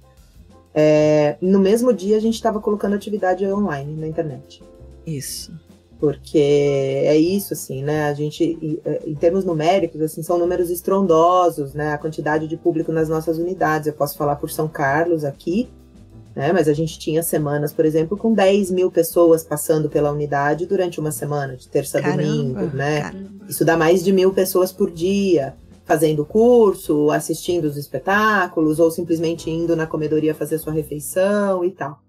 [0.74, 4.62] É, no mesmo dia a gente estava colocando atividade online na internet.
[5.06, 5.52] Isso.
[6.00, 8.06] Porque é isso, assim, né?
[8.06, 11.92] A gente, é, em termos numéricos, assim, são números estrondosos, né?
[11.92, 13.87] A quantidade de público nas nossas unidades.
[13.87, 15.68] Eu posso falar por São Carlos aqui,
[16.35, 16.52] né?
[16.52, 20.98] Mas a gente tinha semanas, por exemplo, com 10 mil pessoas passando pela unidade durante
[20.98, 23.02] uma semana, de terça a domingo, né?
[23.02, 23.30] Caramba.
[23.48, 25.54] Isso dá mais de mil pessoas por dia
[25.85, 32.01] fazendo curso, assistindo os espetáculos, ou simplesmente indo na comedoria fazer sua refeição e tal.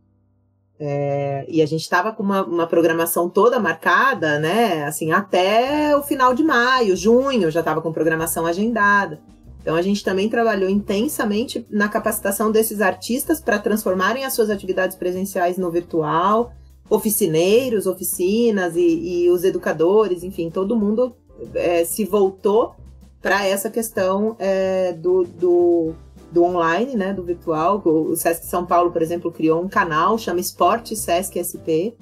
[0.80, 4.84] É, e a gente estava com uma, uma, programação toda marcada, né?
[4.86, 9.20] Assim, até o final de maio, junho, já estava com programação agendada.
[9.62, 14.98] Então a gente também trabalhou intensamente na capacitação desses artistas para transformarem as suas atividades
[14.98, 16.52] presenciais no virtual,
[16.90, 18.82] oficineiros, oficinas e,
[19.26, 21.16] e os educadores, enfim, todo mundo
[21.56, 22.76] é, se voltou
[23.24, 25.94] para essa questão é, do, do,
[26.30, 27.82] do, online, né, do virtual.
[27.86, 31.96] O Sesc São Paulo, por exemplo, criou um canal, chama Esporte Sesc SP,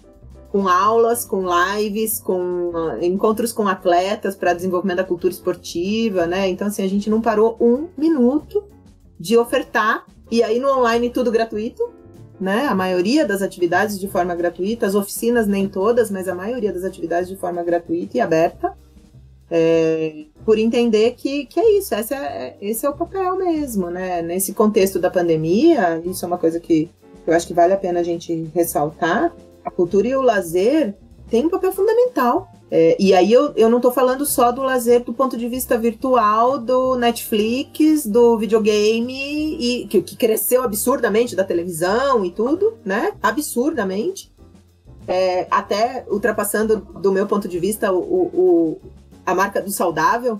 [0.51, 6.49] com aulas, com lives, com uh, encontros com atletas para desenvolvimento da cultura esportiva, né?
[6.49, 8.63] Então, assim, a gente não parou um minuto
[9.17, 11.87] de ofertar, e aí no online tudo gratuito,
[12.39, 12.65] né?
[12.65, 16.83] A maioria das atividades de forma gratuita, as oficinas nem todas, mas a maioria das
[16.83, 18.75] atividades de forma gratuita e aberta.
[19.53, 24.21] É, por entender que, que é isso, esse é, esse é o papel mesmo, né?
[24.21, 26.89] Nesse contexto da pandemia, isso é uma coisa que
[27.27, 29.33] eu acho que vale a pena a gente ressaltar.
[29.63, 30.95] A cultura e o lazer
[31.29, 35.03] têm um papel fundamental É, e aí eu, eu não estou falando só do lazer
[35.03, 41.43] do ponto de vista virtual do Netflix, do videogame, e que, que cresceu absurdamente da
[41.43, 43.11] televisão e tudo, né?
[43.21, 44.31] Absurdamente.
[45.05, 48.81] É, até ultrapassando, do meu ponto de vista, o, o,
[49.25, 50.39] a marca do saudável,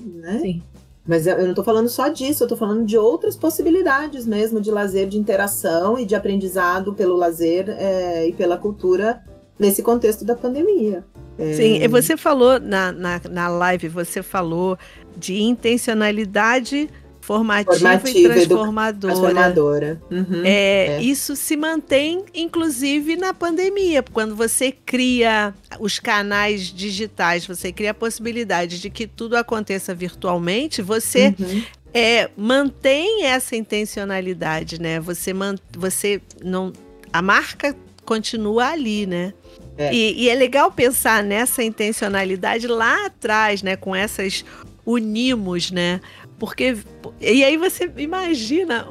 [0.00, 0.38] né?
[0.40, 0.62] Sim.
[1.06, 4.70] Mas eu não estou falando só disso, eu estou falando de outras possibilidades mesmo de
[4.70, 9.20] lazer, de interação e de aprendizado pelo lazer é, e pela cultura
[9.58, 11.04] nesse contexto da pandemia.
[11.38, 11.54] É...
[11.54, 14.78] Sim, você falou na, na, na live, você falou
[15.16, 16.88] de intencionalidade
[17.22, 19.14] formativa, formativa e transformadora.
[19.14, 20.02] transformadora.
[20.10, 21.02] Uhum, é, é.
[21.02, 24.02] Isso se mantém, inclusive, na pandemia.
[24.02, 30.82] Quando você cria os canais digitais, você cria a possibilidade de que tudo aconteça virtualmente,
[30.82, 31.62] você uhum.
[31.94, 34.98] é, mantém essa intencionalidade, né?
[34.98, 36.72] Você, man, você não.
[37.12, 39.32] A marca continua ali, né?
[39.78, 39.94] É.
[39.94, 43.76] E, e, é legal pensar nessa intencionalidade lá atrás, né?
[43.76, 44.44] Com essas
[44.84, 46.00] unimos, né?
[46.42, 46.76] Porque.
[47.20, 48.84] E aí você imagina.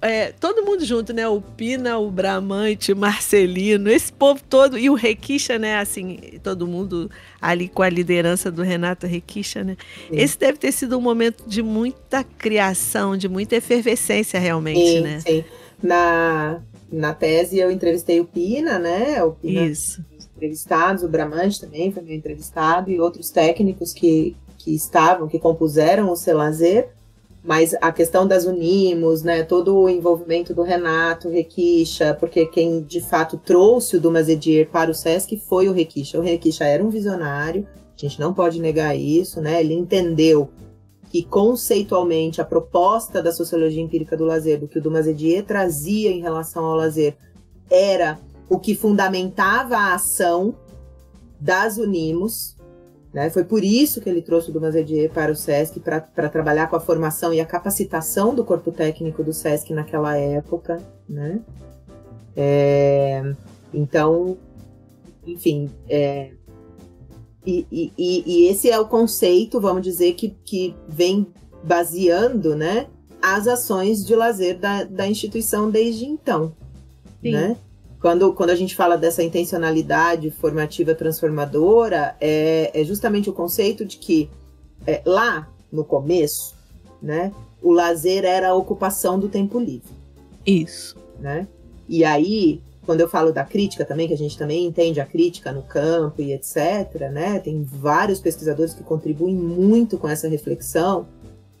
[0.00, 1.28] É, todo mundo junto, né?
[1.28, 5.78] O Pina, o Bramante, o Marcelino, esse povo todo, e o Requicha, né?
[5.78, 7.10] Assim, todo mundo
[7.40, 9.76] ali com a liderança do Renato Requicha, né?
[10.08, 10.16] Sim.
[10.16, 15.20] Esse deve ter sido um momento de muita criação, de muita efervescência, realmente, sim, né?
[15.20, 15.44] Sim.
[15.80, 16.60] Na,
[16.90, 19.22] na tese eu entrevistei o Pina, né?
[19.22, 20.02] O Pina, Isso.
[20.36, 26.10] Entrevistados, o Bramante também foi meu entrevistado e outros técnicos que, que estavam, que compuseram
[26.10, 26.90] o Celazer.
[27.42, 33.00] Mas a questão das Unimos, né, todo o envolvimento do Renato, Requicha, porque quem de
[33.00, 36.18] fato trouxe o Dumas Edier para o Sesc foi o Requicha.
[36.18, 39.60] O Requicha era um visionário, a gente não pode negar isso, né?
[39.60, 40.50] Ele entendeu
[41.10, 46.10] que conceitualmente a proposta da sociologia empírica do lazer, do que o Dumas Edier trazia
[46.10, 47.16] em relação ao lazer,
[47.70, 50.54] era o que fundamentava a ação
[51.40, 52.56] das Unimos.
[53.12, 53.30] Né?
[53.30, 56.76] Foi por isso que ele trouxe o Dumas Edier para o SESC, para trabalhar com
[56.76, 60.78] a formação e a capacitação do corpo técnico do SESC naquela época.
[61.08, 61.40] Né?
[62.36, 63.34] É,
[63.72, 64.36] então,
[65.26, 66.32] enfim, é,
[67.46, 67.92] e, e,
[68.26, 71.26] e, esse é o conceito, vamos dizer, que, que vem
[71.64, 72.88] baseando né,
[73.22, 76.54] as ações de lazer da, da instituição desde então.
[77.22, 77.32] Sim.
[77.32, 77.56] Né?
[78.00, 83.96] Quando, quando a gente fala dessa intencionalidade formativa transformadora, é, é justamente o conceito de
[83.98, 84.30] que
[84.86, 86.54] é, lá no começo,
[87.02, 89.90] né, o lazer era a ocupação do tempo livre.
[90.46, 90.96] Isso.
[91.18, 91.48] Né?
[91.88, 95.52] E aí, quando eu falo da crítica também, que a gente também entende a crítica
[95.52, 97.38] no campo e etc., né?
[97.38, 101.06] Tem vários pesquisadores que contribuem muito com essa reflexão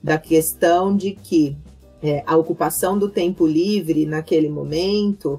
[0.02, 1.54] da questão de que
[2.02, 5.38] é, a ocupação do tempo livre naquele momento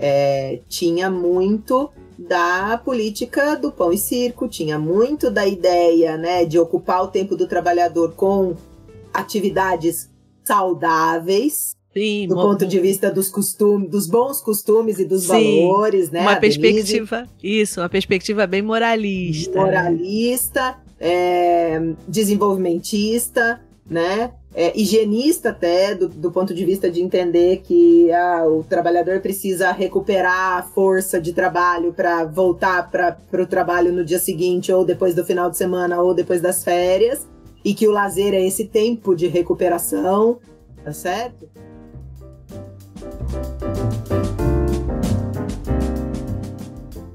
[0.00, 6.58] é, tinha muito da política do pão e circo, tinha muito da ideia né, de
[6.58, 8.54] ocupar o tempo do trabalhador com
[9.12, 10.10] atividades
[10.44, 16.10] saudáveis, Sim, do ponto de vista dos costumes, dos bons costumes e dos Sim, valores,
[16.10, 16.22] né?
[16.22, 19.52] Uma perspectiva, isso, uma perspectiva bem moralista.
[19.52, 19.60] Né?
[19.60, 20.76] Moralista, né?
[21.00, 24.32] é, desenvolvimentista, né?
[24.52, 29.70] É, higienista até, do, do, ponto de vista de entender que ah, o trabalhador precisa
[29.70, 35.14] recuperar a força de trabalho para voltar para o trabalho no dia seguinte, ou depois
[35.14, 37.28] do final de semana, ou depois das férias,
[37.64, 40.40] e que o lazer é esse tempo de recuperação,
[40.82, 41.48] tá certo?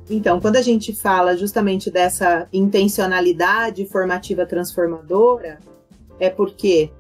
[0.09, 5.59] Então, quando a gente fala justamente dessa intencionalidade formativa transformadora,
[6.17, 6.91] é porque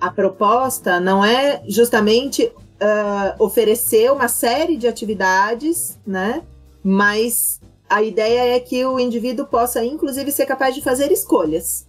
[0.00, 6.42] a proposta não é justamente uh, oferecer uma série de atividades, né?
[6.82, 11.86] Mas a ideia é que o indivíduo possa, inclusive, ser capaz de fazer escolhas.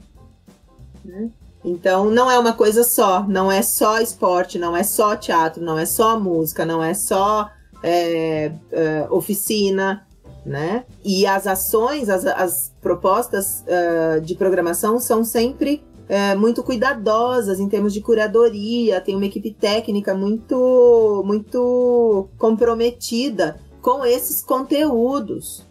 [1.06, 1.30] Né?
[1.64, 5.78] Então não é uma coisa só, não é só esporte, não é só teatro, não
[5.78, 7.50] é só música, não é só
[7.84, 10.06] é, é, oficina,
[10.44, 10.86] né?
[11.04, 17.70] E as ações, as, as propostas uh, de programação são sempre uh, muito cuidadosas em
[17.70, 25.66] termos de curadoria, tem uma equipe técnica muito, muito comprometida com esses conteúdos,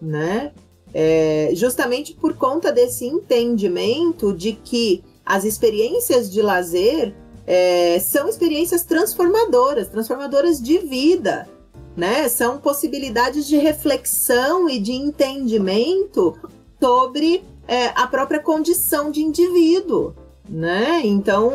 [0.00, 0.52] né?
[0.94, 7.14] É, justamente por conta desse entendimento de que as experiências de lazer
[7.46, 11.48] é, são experiências transformadoras, transformadoras de vida,
[11.96, 12.28] né?
[12.28, 16.38] São possibilidades de reflexão e de entendimento
[16.80, 17.42] sobre
[17.72, 20.14] é, a própria condição de indivíduo,
[20.46, 21.00] né?
[21.02, 21.50] Então,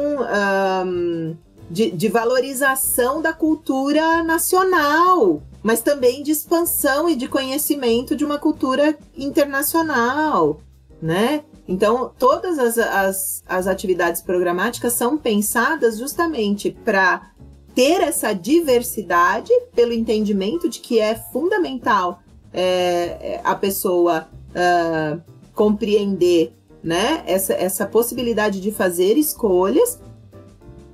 [0.84, 1.38] um,
[1.70, 8.40] de, de valorização da cultura nacional, mas também de expansão e de conhecimento de uma
[8.40, 10.60] cultura internacional,
[11.00, 11.44] né?
[11.68, 17.30] Então, todas as, as, as atividades programáticas são pensadas justamente para
[17.76, 26.54] ter essa diversidade, pelo entendimento de que é fundamental é, a pessoa uh, compreender
[26.84, 30.00] né, essa, essa possibilidade de fazer escolhas,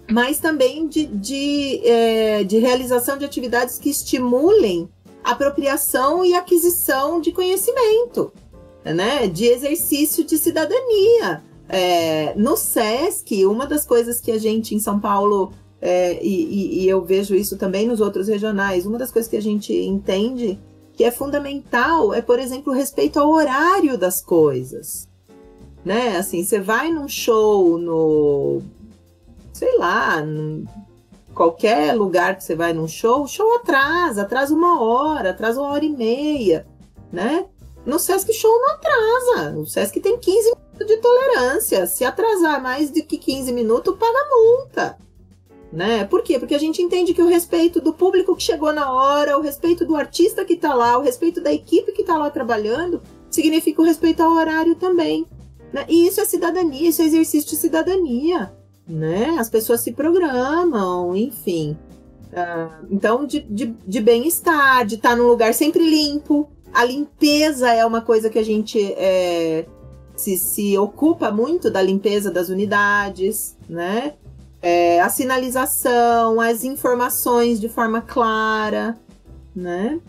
[0.10, 4.90] mas também de, de, é, de realização de atividades que estimulem
[5.24, 8.32] apropriação e aquisição de conhecimento
[8.92, 11.44] né, de exercício de cidadania.
[11.70, 16.90] É, no SESC, uma das coisas que a gente em São Paulo, é, e, e,
[16.90, 20.60] eu vejo isso também nos outros regionais, uma das coisas que a gente entende
[20.96, 25.10] que é fundamental é, por exemplo, o respeito ao horário das coisas.
[25.84, 26.18] Né?
[26.18, 28.62] Assim, você vai num show no.
[29.52, 30.24] sei lá,
[31.34, 35.72] qualquer lugar que você vai num show, o show atrasa, atrasa uma hora, atrasa uma
[35.72, 36.66] hora e meia,
[37.12, 37.46] né?
[37.86, 39.60] No Sesc Show não atrasa.
[39.60, 41.86] O Sesc tem 15 minutos de tolerância.
[41.86, 44.98] Se atrasar mais do que 15 minutos, paga multa.
[45.74, 46.06] Né?
[46.06, 46.38] Por quê?
[46.38, 49.84] Porque a gente entende que o respeito do público que chegou na hora, o respeito
[49.84, 53.02] do artista que está lá, o respeito da equipe que está lá trabalhando,
[53.32, 55.26] significa o respeito ao horário também.
[55.74, 55.84] Né?
[55.90, 58.54] E isso é cidadania, isso é exercício de cidadania.
[58.88, 59.36] Né?
[59.40, 61.76] As pessoas se programam, enfim.
[62.32, 67.74] Uh, então, de, de, de bem-estar, de estar tá num lugar sempre limpo, a limpeza
[67.74, 69.66] é uma coisa que a gente é,
[70.16, 74.14] se, se ocupa muito da limpeza das unidades, né?
[74.66, 78.98] É, a sinalização, as informações de forma clara,
[79.54, 80.00] né?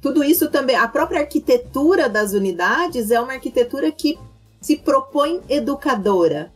[0.00, 4.16] Tudo isso também, a própria arquitetura das unidades é uma arquitetura que
[4.60, 6.52] se propõe educadora,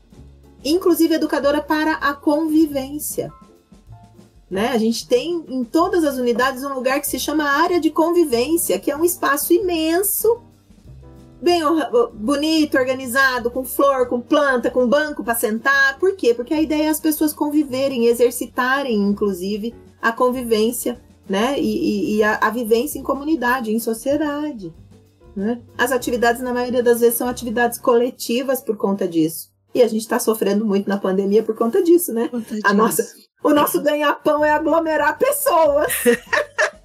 [0.65, 3.33] inclusive educadora para a convivência.
[4.49, 4.69] Né?
[4.69, 8.79] A gente tem em todas as unidades um lugar que se chama área de convivência,
[8.79, 10.41] que é um espaço imenso,
[11.41, 11.63] bem
[12.15, 15.99] bonito, organizado, com flor, com planta, com banco para sentar.
[15.99, 16.35] Por quê?
[16.35, 21.59] Porque a ideia é as pessoas conviverem, exercitarem, inclusive, a convivência, né?
[21.59, 24.75] E, e, e a, a, vivência em comunidade, em sociedade.
[25.35, 25.61] Né?
[25.77, 29.51] As atividades, na maioria das vezes, são atividades coletivas por conta disso.
[29.75, 32.29] E a gente está sofrendo muito na pandemia por conta disso, né?
[32.29, 33.05] Conta a nossa
[33.47, 35.93] o nosso ganha-pão é aglomerar pessoas.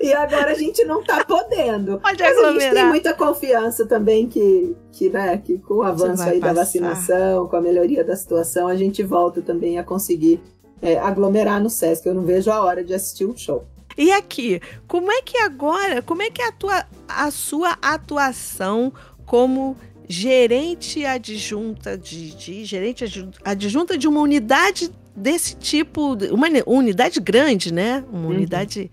[0.00, 1.98] e agora a gente não está podendo.
[1.98, 2.56] Pode Mas aglomerar.
[2.56, 6.54] a gente tem muita confiança também que, que, né, que com o avanço aí passar.
[6.54, 10.40] da vacinação, com a melhoria da situação, a gente volta também a conseguir
[10.82, 12.06] é, aglomerar no Sesc.
[12.06, 13.64] Eu não vejo a hora de assistir o um show.
[13.96, 18.92] E aqui, como é que agora, como é que é a, tua, a sua atuação
[19.26, 19.76] como
[20.08, 23.04] gerente adjunta de, de gerente
[23.44, 28.04] adjunta de uma unidade desse tipo, uma unidade grande, né?
[28.10, 28.34] Uma uhum.
[28.34, 28.90] unidade.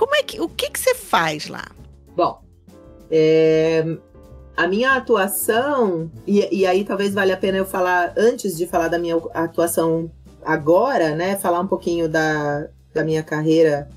[0.00, 1.66] Como é que, o que que você faz lá?
[2.16, 2.40] Bom,
[3.10, 3.84] é,
[4.56, 8.88] a minha atuação e, e aí talvez valha a pena eu falar antes de falar
[8.88, 10.10] da minha atuação
[10.42, 11.36] agora, né?
[11.36, 13.90] Falar um pouquinho da, da minha carreira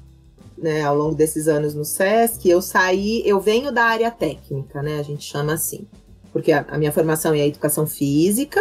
[0.57, 4.99] né, ao longo desses anos no SESC, eu saí, eu venho da área técnica, né,
[4.99, 5.87] a gente chama assim,
[6.33, 8.59] porque a, a minha formação é educação física,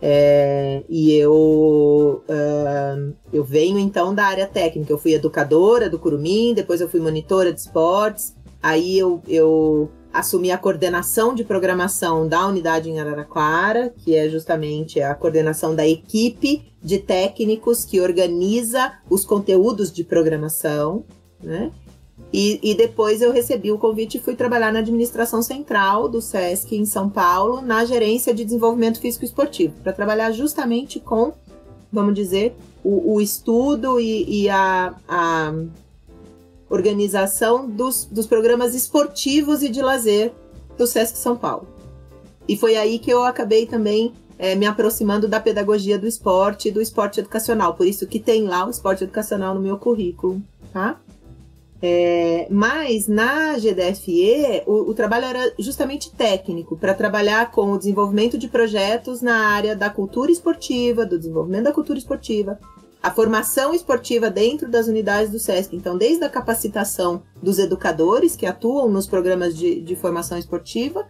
[0.00, 4.92] é, e eu, uh, eu venho então da área técnica.
[4.92, 8.34] Eu fui educadora do Curumim, depois eu fui monitora de esportes.
[8.62, 15.00] Aí eu, eu assumi a coordenação de programação da unidade em Araraquara, que é justamente
[15.00, 21.04] a coordenação da equipe de técnicos que organiza os conteúdos de programação.
[21.42, 21.70] Né?
[22.32, 26.76] E, e, depois eu recebi o convite e fui trabalhar na administração central do SESC
[26.76, 31.32] em São Paulo, na gerência de desenvolvimento físico esportivo, para trabalhar justamente com,
[31.90, 35.54] vamos dizer, o, o estudo e, e a, a,
[36.68, 40.32] organização dos, dos programas esportivos e de lazer
[40.76, 41.68] do SESC São Paulo.
[42.48, 46.72] E foi aí que eu acabei também é, me aproximando da pedagogia do esporte e
[46.72, 47.74] do esporte educacional.
[47.74, 51.00] Por isso que tem lá o esporte educacional no meu currículo, tá?
[51.82, 58.38] É, mas na GDFE, o, o, trabalho era justamente técnico, para trabalhar com o desenvolvimento
[58.38, 62.58] de projetos na área da cultura esportiva, do desenvolvimento da cultura esportiva,
[63.02, 65.76] a formação esportiva dentro das unidades do SESC.
[65.76, 71.06] Então, desde a capacitação dos educadores que atuam nos programas de, de formação esportiva,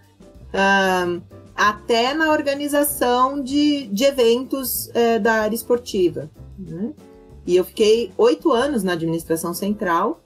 [1.55, 6.31] até na organização de, de eventos é, da área esportiva.
[6.59, 6.93] Né?
[7.47, 10.21] E eu fiquei oito anos na administração central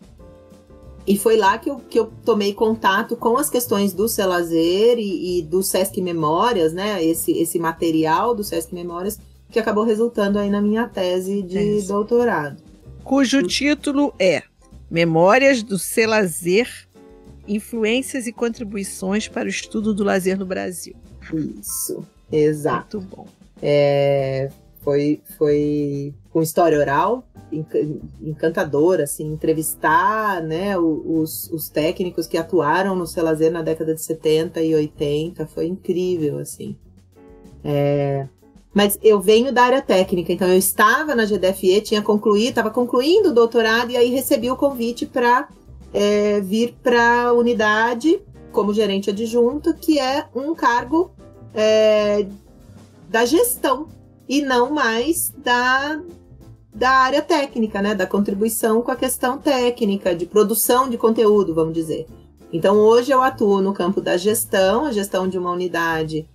[1.07, 5.39] e foi lá que eu, que eu tomei contato com as questões do Celazer e,
[5.39, 7.03] e do Sesc Memórias, né?
[7.05, 9.19] Esse, esse material do Sesc Memórias,
[9.51, 12.63] que acabou resultando aí na minha tese de é doutorado.
[13.03, 14.43] Cujo título é
[14.91, 15.77] Memórias do
[16.07, 16.69] Lazer,
[17.49, 20.95] influências e contribuições para o estudo do lazer no Brasil.
[21.33, 22.99] Isso, exato.
[22.99, 23.27] Muito bom.
[23.63, 24.51] É,
[24.81, 27.25] foi, foi com história oral,
[28.23, 34.63] encantadora, assim, entrevistar né, os, os técnicos que atuaram no Celazer na década de 70
[34.63, 36.77] e 80, foi incrível, assim.
[37.63, 38.27] É,
[38.73, 43.31] mas eu venho da área técnica, então eu estava na GDFE, tinha concluído, estava concluindo
[43.31, 45.49] o doutorado e aí recebi o convite para
[45.93, 48.23] é, vir para a unidade
[48.53, 51.11] como gerente adjunto, que é um cargo
[51.53, 52.27] é,
[53.09, 53.89] da gestão
[54.31, 56.01] e não mais da,
[56.73, 57.97] da área técnica, né?
[57.97, 62.07] Da contribuição com a questão técnica, de produção de conteúdo, vamos dizer.
[62.53, 66.29] Então, hoje eu atuo no campo da gestão, a gestão de uma unidade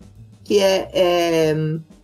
[0.44, 1.56] que é, é,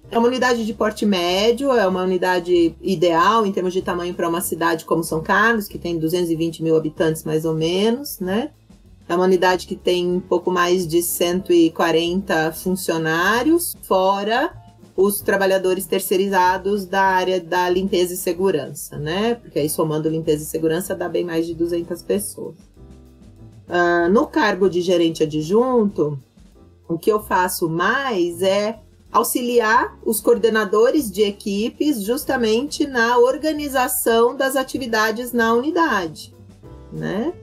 [0.09, 4.29] é uma unidade de porte médio, é uma unidade ideal em termos de tamanho para
[4.29, 8.51] uma cidade como São Carlos, que tem 220 mil habitantes mais ou menos, né?
[9.09, 14.60] É uma unidade que tem um pouco mais de 140 funcionários, fora
[14.95, 19.35] os trabalhadores terceirizados da área da limpeza e segurança, né?
[19.35, 22.55] Porque aí somando limpeza e segurança dá bem mais de 200 pessoas.
[23.67, 26.19] Uh, no cargo de gerente adjunto,
[26.87, 28.79] o que eu faço mais é
[29.11, 36.33] auxiliar os coordenadores de equipes justamente na organização das atividades na unidade,
[36.91, 37.33] né?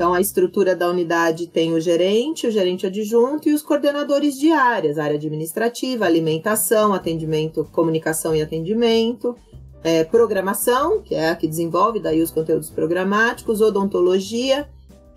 [0.00, 4.50] Então, a estrutura da unidade tem o gerente, o gerente adjunto e os coordenadores de
[4.50, 9.36] áreas, área administrativa, alimentação, atendimento, comunicação e atendimento,
[9.84, 14.66] é, programação, que é a que desenvolve daí os conteúdos programáticos, odontologia,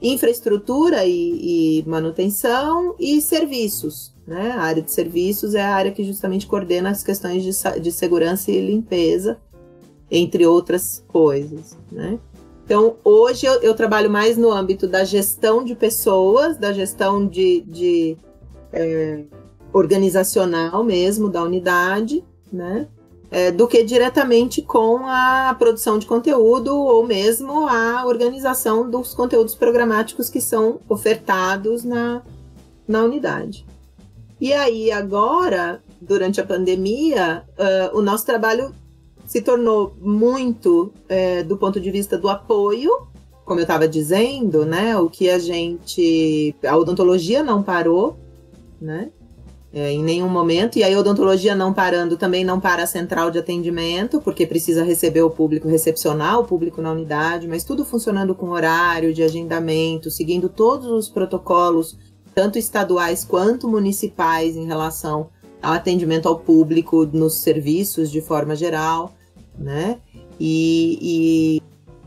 [0.02, 4.14] infraestrutura e, e manutenção e serviços.
[4.28, 4.52] Né?
[4.52, 8.52] A área de serviços é a área que justamente coordena as questões de, de segurança
[8.52, 9.40] e limpeza,
[10.12, 11.78] entre outras coisas.
[11.90, 12.20] Né?
[12.66, 17.62] Então, hoje eu, eu, trabalho mais no âmbito da gestão de pessoas, da gestão de,
[17.62, 18.18] de
[18.72, 19.24] é,
[19.74, 22.88] organizacional mesmo da unidade, né?
[23.30, 29.56] É, do que diretamente com a produção de conteúdo ou mesmo a organização dos conteúdos
[29.56, 32.22] programáticos que são ofertados na,
[32.88, 33.66] na unidade.
[34.40, 38.72] E aí, agora, durante a pandemia, uh, o nosso trabalho
[39.26, 43.08] se tornou muito é, do ponto de vista do apoio,
[43.46, 44.98] como eu estava dizendo, né?
[44.98, 46.56] O que a gente.
[46.66, 48.18] A odontologia não parou,
[48.80, 49.10] né?
[49.74, 50.78] É, em nenhum momento.
[50.78, 54.84] E aí, a odontologia não parando também não para a central de atendimento, porque precisa
[54.84, 60.12] receber o público, recepcionar o público na unidade, mas tudo funcionando com horário de agendamento,
[60.12, 61.98] seguindo todos os protocolos,
[62.36, 65.30] tanto estaduais quanto municipais, em relação
[65.72, 69.14] atendimento ao público nos serviços de forma geral
[69.58, 70.00] né?
[70.40, 71.62] E, e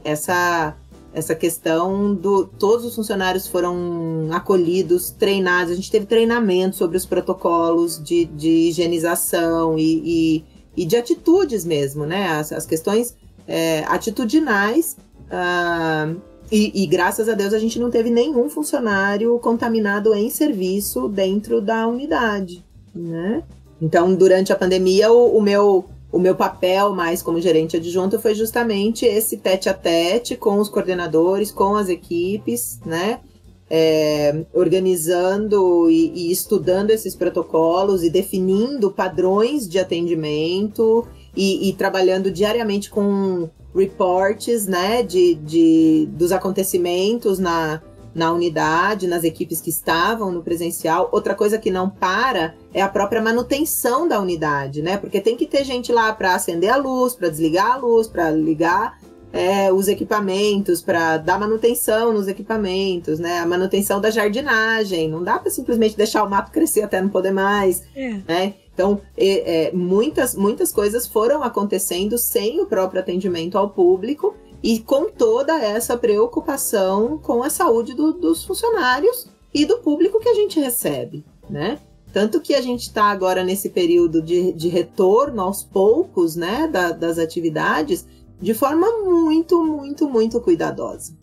[0.05, 0.77] essa
[1.13, 5.73] essa questão do todos os funcionários foram acolhidos, treinados.
[5.73, 10.45] A gente teve treinamento sobre os protocolos de, de higienização e, e,
[10.77, 12.29] e, de atitudes mesmo, né?
[12.33, 13.17] As, as questões
[13.49, 14.99] é, atitudinais.
[15.27, 16.21] Uh,
[16.53, 21.63] e, e, graças a Deus a gente não teve nenhum funcionário contaminado em serviço dentro
[21.63, 22.63] da unidade,
[22.97, 23.43] né?
[23.81, 25.85] Então, durante a pandemia, o, o meu
[26.17, 30.69] o meu papel mais como gerente adjunto foi justamente esse tete a tete com os
[30.69, 33.21] coordenadores, com as equipes, né?
[33.69, 41.05] É, organizando e, e, estudando esses protocolos e definindo padrões de atendimento
[41.37, 47.83] e, e trabalhando diariamente com reportes né, de, de, dos acontecimentos na,
[48.17, 51.11] na unidade, nas equipes que estavam no presencial.
[51.13, 54.97] Outra coisa que não para é a própria manutenção da unidade, né?
[54.97, 58.31] Porque tem que ter gente lá para acender a luz, para desligar a luz, para
[58.31, 58.99] ligar
[59.35, 63.39] é, os equipamentos, para dar manutenção nos equipamentos, né?
[63.41, 65.11] A manutenção da jardinagem.
[65.11, 68.15] Não dá para simplesmente deixar o mato crescer até não poder mais, é.
[68.27, 68.55] né?
[68.73, 74.35] Então, é, muitas, muitas coisas foram acontecendo sem o próprio atendimento ao público
[74.67, 80.29] e com toda essa preocupação com a saúde do, dos funcionários e do público que
[80.29, 81.79] a gente recebe, né?
[82.13, 86.91] Tanto que a gente está agora nesse período de, de retorno aos poucos, né, da,
[86.91, 88.05] das atividades,
[88.41, 91.15] de forma muito, muito, muito cuidadosa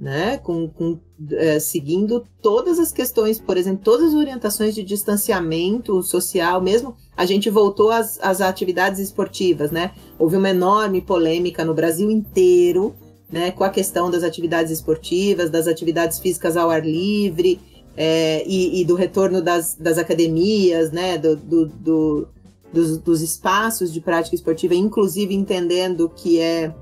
[0.00, 0.38] né?
[0.38, 1.00] Com, com
[1.32, 7.26] é, seguindo todas as questões, por exemplo, todas as orientações de distanciamento social, mesmo a
[7.26, 9.90] gente voltou às, às atividades esportivas, né?
[10.16, 12.94] Houve uma enorme polêmica no Brasil inteiro,
[13.30, 13.50] né?
[13.50, 17.60] Com a questão das atividades esportivas, das atividades físicas ao ar livre.
[18.00, 22.28] É, e, e, do retorno das, das academias, né, do, do, do
[22.72, 26.72] dos, dos, espaços de prática esportiva, inclusive entendendo que é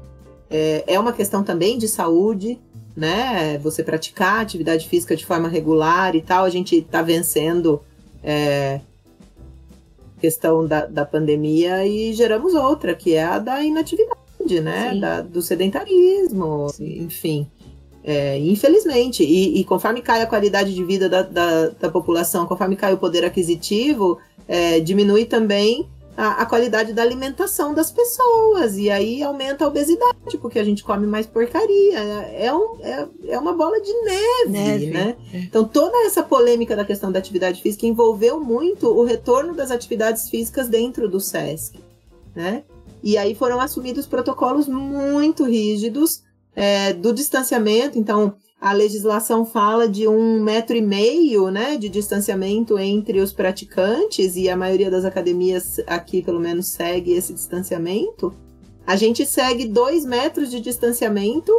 [0.51, 2.61] é, é uma questão também de saúde,
[2.97, 3.59] né?
[3.59, 7.83] Você praticar atividade física de forma regular e tal, a gente está vencendo
[8.23, 8.81] é,
[10.19, 14.95] questão da, da pandemia e geramos outra, que é a da inatividade, né?
[14.95, 17.03] Da, do sedentarismo, Sim.
[17.03, 17.47] enfim.
[18.03, 22.77] É, infelizmente, e, e, conforme cai a qualidade de vida da, da, da população, conforme
[22.77, 28.91] cai o poder aquisitivo, é, diminui também a, a, qualidade da alimentação das pessoas, e
[28.91, 31.99] aí aumenta a obesidade, porque a gente come mais porcaria.
[31.99, 34.87] É, um, é, é uma bola de neve, neve.
[34.87, 35.17] né?
[35.33, 35.39] É.
[35.41, 40.31] Então, toda essa polêmica da questão da atividade física envolveu muito o retorno das atividades
[40.31, 41.79] físicas dentro do SESC,
[42.35, 42.65] né?
[43.03, 46.23] E aí foram assumidos protocolos muito rígidos
[46.55, 52.79] é, do distanciamento, então a legislação fala de um metro e meio né, de distanciamento
[52.79, 58.35] entre os praticantes, e a maioria das academias aqui, pelo menos, segue esse distanciamento.
[58.87, 61.53] A gente segue dois metros de distanciamento,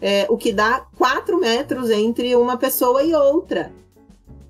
[0.00, 3.72] é, o que dá quatro metros entre uma pessoa e outra,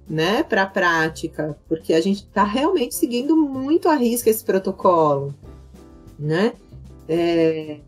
[0.08, 5.34] né, para a prática, porque a gente está realmente seguindo muito a risca esse protocolo,
[6.18, 6.52] né?
[7.08, 7.78] É,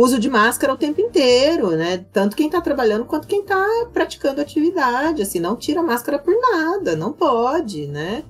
[0.00, 2.04] uso de máscara o tempo inteiro, né?
[2.12, 5.22] Tanto quem está trabalhando quanto quem está praticando atividade.
[5.22, 8.22] Assim, não tira máscara por nada, não pode, né?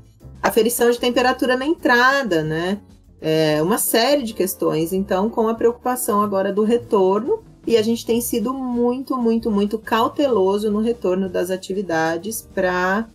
[0.43, 2.81] Aferição de temperatura na entrada, né?
[3.21, 4.95] É uma série de questões.
[4.95, 9.79] Então, com a preocupação agora do retorno, e a gente tem sido muito, muito, muito
[9.79, 13.07] cauteloso no retorno das atividades para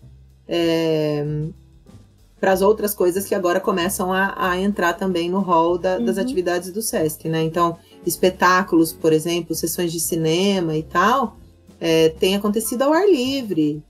[0.48, 1.26] é,
[2.40, 6.04] para as outras coisas que agora começam a, a entrar também no rol da, uhum.
[6.04, 7.42] das atividades do SESC, né?
[7.42, 11.38] Então, espetáculos, por exemplo, sessões de cinema e tal,
[11.80, 13.84] é, tem acontecido ao ar livre,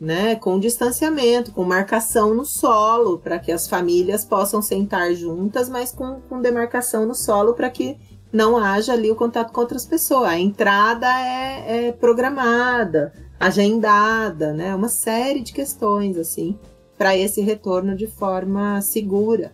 [0.00, 5.92] né, com distanciamento, com marcação no solo, para que as famílias possam sentar juntas, mas
[5.92, 7.98] com, com demarcação no solo para que
[8.32, 10.30] não haja ali o contato com outras pessoas.
[10.30, 16.58] A entrada é, é programada, agendada, né, uma série de questões assim
[16.96, 19.52] para esse retorno de forma segura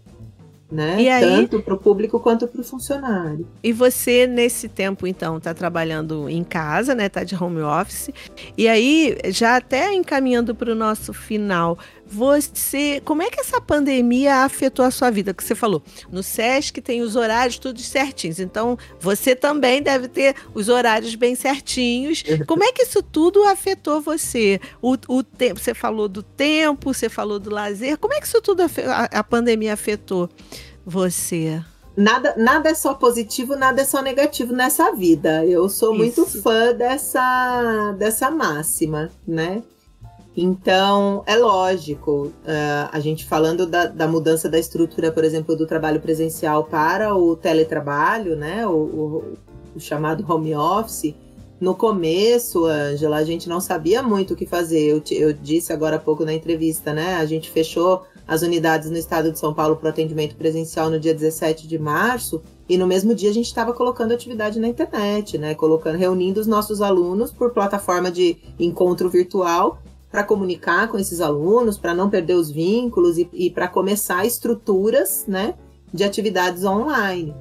[0.70, 1.00] né?
[1.00, 3.46] E Tanto para o público quanto para o funcionário.
[3.62, 7.06] E você, nesse tempo, então, está trabalhando em casa, né?
[7.06, 8.10] Está de home office.
[8.56, 11.78] E aí, já até encaminhando para o nosso final,
[12.08, 15.34] você, como é que essa pandemia afetou a sua vida?
[15.34, 18.38] Que você falou, no SESC tem os horários todos certinhos.
[18.38, 22.22] Então, você também deve ter os horários bem certinhos.
[22.46, 24.60] Como é que isso tudo afetou você?
[24.80, 27.98] O, o tempo, você falou do tempo, você falou do lazer.
[27.98, 30.28] Como é que isso tudo a, a pandemia afetou
[30.84, 31.60] você?
[31.96, 35.44] nada, nada é só positivo, nada é só negativo nessa vida.
[35.46, 35.98] Eu sou Isso.
[35.98, 39.62] muito fã dessa, dessa máxima, né?
[40.36, 45.66] Então, é lógico, uh, a gente falando da, da, mudança da estrutura, por exemplo, do
[45.66, 49.24] trabalho presencial para o teletrabalho, né, o, o,
[49.74, 51.14] o chamado home office,
[51.58, 54.90] no começo, Angela, a gente não sabia muito o que fazer.
[54.90, 58.98] Eu, eu disse agora há pouco na entrevista, né, a gente fechou as unidades no
[58.98, 63.14] estado de São Paulo para atendimento presencial no dia 17 de março, e no mesmo
[63.14, 65.54] dia a gente estava colocando atividade na internet, né?
[65.54, 69.80] Colocando, reunindo os nossos alunos por plataforma de encontro virtual
[70.16, 75.26] para comunicar com esses alunos, para não perder os vínculos e, e para começar estruturas
[75.28, 75.52] né,
[75.92, 77.34] de atividades online.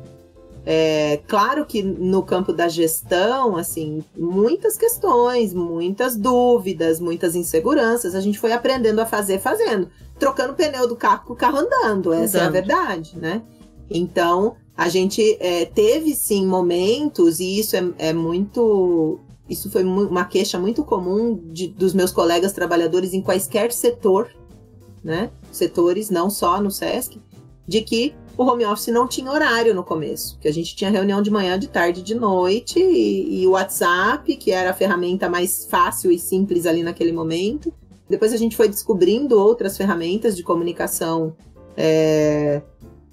[0.66, 8.20] É, claro que no campo da gestão, assim, muitas questões, muitas dúvidas, muitas inseguranças, a
[8.20, 9.88] gente foi aprendendo a fazer fazendo,
[10.20, 12.44] trocando o pneu do carro com o carro andando, essa andando.
[12.44, 13.42] é a verdade, né?
[13.90, 20.26] Então, a gente é, teve sim momentos, e isso é, é muito isso foi uma
[20.26, 24.30] queixa muito comum de, dos meus colegas trabalhadores em quaisquer setor,
[25.04, 25.30] né?
[25.52, 27.20] Setores, não só no SESC,
[27.68, 31.22] de que o home office não tinha horário no começo, que a gente tinha reunião
[31.22, 36.12] de manhã, de tarde, de noite, e, o WhatsApp, que era a ferramenta mais fácil
[36.12, 37.72] e simples ali naquele momento.
[38.10, 41.36] Depois a gente foi descobrindo outras ferramentas de comunicação
[41.78, 42.62] é,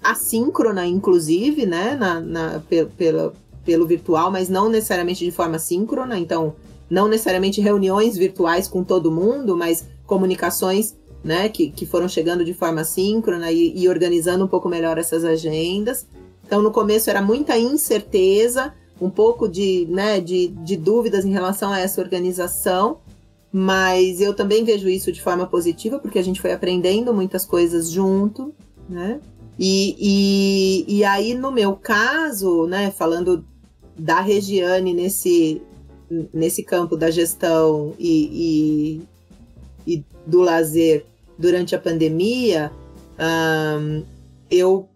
[0.03, 2.63] assíncrona, inclusive, né, na, na,
[2.97, 3.33] pela,
[3.65, 6.55] pelo virtual, mas não necessariamente de forma síncrona, então
[6.89, 12.53] não necessariamente reuniões virtuais com todo mundo, mas comunicações né, que, que foram chegando de
[12.53, 16.05] forma síncrona e, e organizando um pouco melhor essas agendas.
[16.45, 21.71] Então, no começo era muita incerteza, um pouco de, né, de, de dúvidas em relação
[21.71, 22.97] a essa organização,
[23.51, 27.89] mas eu também vejo isso de forma positiva, porque a gente foi aprendendo muitas coisas
[27.89, 28.53] junto,
[28.89, 29.19] né?
[29.57, 29.95] E,
[30.87, 33.45] e, e aí, no meu caso, né, falando
[33.97, 35.61] da Regiane nesse,
[36.33, 39.01] nesse campo da gestão e,
[39.87, 41.05] e, e do lazer
[41.37, 42.71] durante a pandemia,
[43.19, 44.03] um,
[44.49, 44.87] eu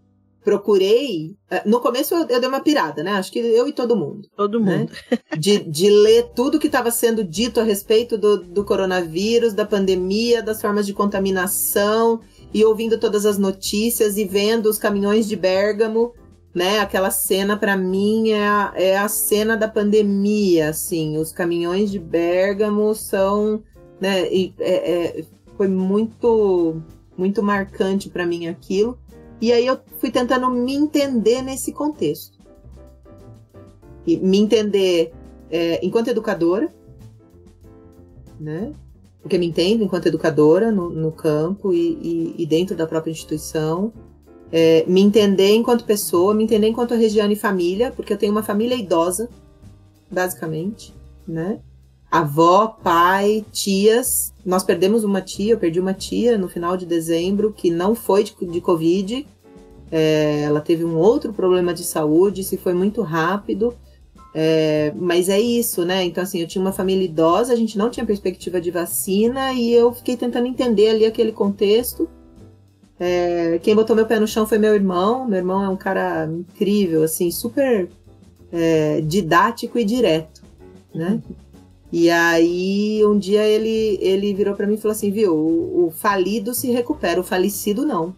[0.48, 1.36] procurei.
[1.52, 3.12] Eh, no começo eu, eu, dei uma pirada, né?
[3.12, 4.30] Acho que eu e todo mundo.
[4.34, 4.78] Todo né?
[4.78, 4.92] mundo.
[5.12, 5.18] Né?
[5.38, 10.42] De, de ler tudo que estava sendo dito a respeito do, do coronavírus, da pandemia,
[10.42, 12.22] das formas de contaminação,
[12.54, 16.14] e ouvindo todas as notícias e vendo os caminhões de Bérgamo.
[16.58, 21.92] Né, aquela cena para mim é a, é a cena da pandemia, assim, os caminhões
[21.92, 23.62] de Bérgamo são,
[24.02, 26.82] né, e, é, é, foi muito,
[27.16, 28.98] muito marcante para mim aquilo.
[29.40, 32.40] E aí eu fui tentando me entender nesse contexto.
[34.08, 35.14] E me entender
[35.52, 36.74] é, enquanto educadora,
[38.40, 38.74] né?
[39.22, 43.94] Porque me entendo enquanto educadora no, no campo e, e, e, dentro da própria instituição.
[44.52, 48.76] É, me entender enquanto pessoa, me entender enquanto Regiane família, porque eu tenho uma família
[48.76, 49.30] idosa,
[50.10, 50.94] basicamente,
[51.28, 51.60] né?
[52.12, 54.34] avó, pai, tias.
[54.46, 58.24] Nós perdemos uma tia, eu perdi uma tia no final de dezembro que não foi
[58.24, 59.28] de, de Covid.
[59.92, 63.74] É, ela teve um outro problema de saúde, se foi muito rápido.
[64.34, 66.04] É, mas é isso, né?
[66.04, 69.74] Então, assim, eu tinha uma família idosa, a gente não tinha perspectiva de vacina e
[69.74, 72.08] eu fiquei tentando entender ali aquele contexto.
[73.00, 75.28] É, quem botou meu pé no chão foi meu irmão.
[75.28, 77.88] Meu irmão é um cara incrível, assim, super
[78.52, 80.42] é, didático e direto,
[80.94, 81.22] né?
[81.92, 85.92] E aí, um dia ele, ele virou para mim e falou assim: viu, o, o,
[85.92, 88.14] falido se recupera, o falecido não.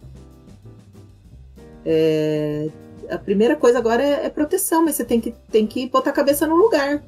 [1.84, 2.68] É,
[3.08, 6.14] a primeira coisa agora é, é, proteção, mas você tem que, tem que botar a
[6.14, 7.02] cabeça no lugar.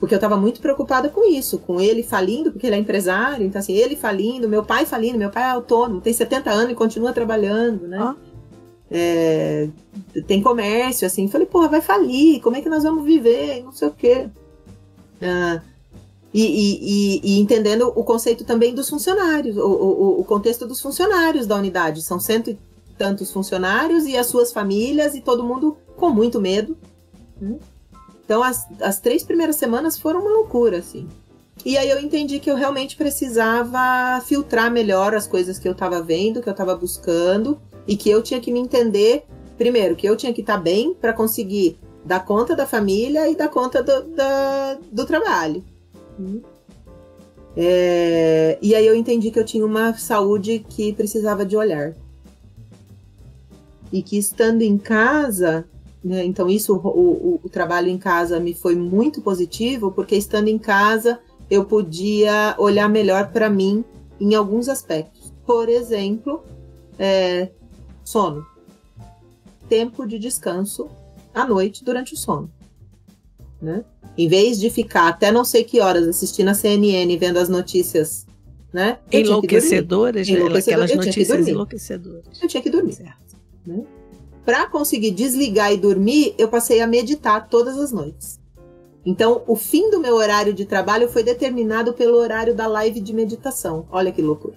[0.00, 3.60] Porque eu estava muito preocupada com isso, com ele falindo, porque ele é empresário, então
[3.60, 7.12] assim, ele falindo, meu pai falindo, meu pai é autônomo, tem 70 anos e continua
[7.12, 7.98] trabalhando, né?
[8.00, 8.16] Ah.
[8.90, 9.68] É,
[10.26, 13.62] tem comércio, assim, falei, porra, vai falir, como é que nós vamos viver?
[13.62, 14.26] Não sei o quê.
[15.20, 15.60] Uh,
[16.32, 21.46] e, e, e, entendendo o conceito também dos funcionários, o, o, o, contexto dos funcionários
[21.46, 22.02] da unidade.
[22.02, 22.58] São cento e
[22.96, 26.76] tantos funcionários e as suas famílias e todo mundo com muito medo.
[27.40, 27.58] Né?
[28.30, 31.08] Então, as, as três primeiras semanas foram uma loucura, assim.
[31.64, 36.00] E aí eu entendi que eu realmente precisava filtrar melhor as coisas que eu estava
[36.00, 39.24] vendo, que eu estava buscando, e que eu tinha que me entender,
[39.58, 43.34] primeiro, que eu tinha que estar tá bem para conseguir dar conta da família e
[43.34, 45.64] dar conta do, da, do trabalho.
[47.56, 51.96] É, e aí eu entendi que eu tinha uma saúde que precisava de olhar.
[53.92, 55.66] E que estando em casa,
[56.02, 60.48] né, então isso, o, o, o trabalho em casa me foi muito positivo, porque estando
[60.48, 61.20] em casa
[61.50, 63.84] eu podia olhar melhor para mim
[64.20, 65.32] em alguns aspectos.
[65.44, 66.42] Por exemplo,
[66.98, 67.50] é,
[68.04, 68.46] sono.
[69.68, 70.88] Tempo de descanso
[71.34, 72.50] à noite durante o sono.
[73.60, 73.84] Né?
[74.16, 78.26] Em vez de ficar até não sei que horas assistindo a CNN vendo as notícias
[78.72, 78.98] né?
[79.12, 80.58] enlouquecedoras, né?
[80.58, 82.40] aquelas notícias enlouquecedoras.
[82.40, 82.96] Eu tinha que dormir.
[83.66, 83.84] Né?
[84.44, 88.40] Para conseguir desligar e dormir, eu passei a meditar todas as noites.
[89.04, 93.14] Então, o fim do meu horário de trabalho foi determinado pelo horário da live de
[93.14, 93.86] meditação.
[93.90, 94.56] Olha que loucura.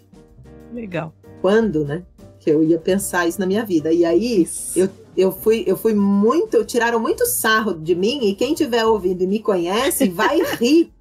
[0.73, 1.13] Legal.
[1.41, 2.03] Quando, né?
[2.39, 3.93] Que eu ia pensar isso na minha vida.
[3.93, 8.53] E aí, eu eu fui, eu fui muito, tiraram muito sarro de mim e quem
[8.53, 10.91] tiver ouvido e me conhece vai rir,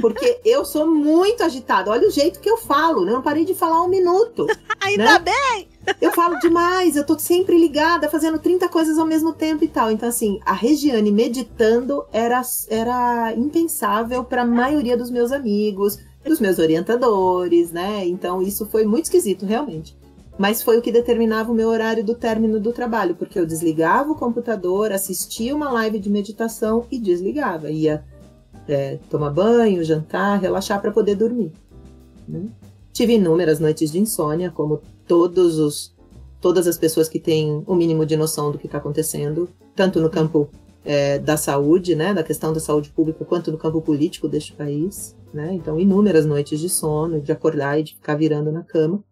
[0.00, 1.90] porque eu sou muito agitada.
[1.90, 3.10] Olha o jeito que eu falo, né?
[3.10, 4.46] Eu não parei de falar um minuto.
[4.80, 5.18] Ainda né?
[5.18, 5.68] bem!
[6.00, 9.90] Eu falo demais, eu tô sempre ligada, fazendo 30 coisas ao mesmo tempo e tal.
[9.90, 16.40] Então, assim, a Regiane meditando era, era impensável para a maioria dos meus amigos, dos
[16.40, 18.06] meus orientadores, né?
[18.06, 19.96] Então, isso foi muito esquisito, realmente
[20.38, 24.12] mas foi o que determinava o meu horário do término do trabalho, porque eu desligava
[24.12, 27.68] o computador, assistia uma live de meditação e desligava.
[27.72, 28.04] Ia
[28.68, 31.50] é, tomar banho, jantar, relaxar para poder dormir.
[32.26, 32.46] Né?
[32.92, 35.96] Tive inúmeras noites de insônia, como todos os,
[36.40, 40.10] todas as pessoas que têm o mínimo de noção do que está acontecendo, tanto no
[40.10, 40.48] campo
[40.84, 45.16] é, da saúde, né, da questão da saúde pública, quanto no campo político deste país.
[45.32, 45.54] Né?
[45.54, 49.02] Então, inúmeras noites de sono, de acordar e de ficar virando na cama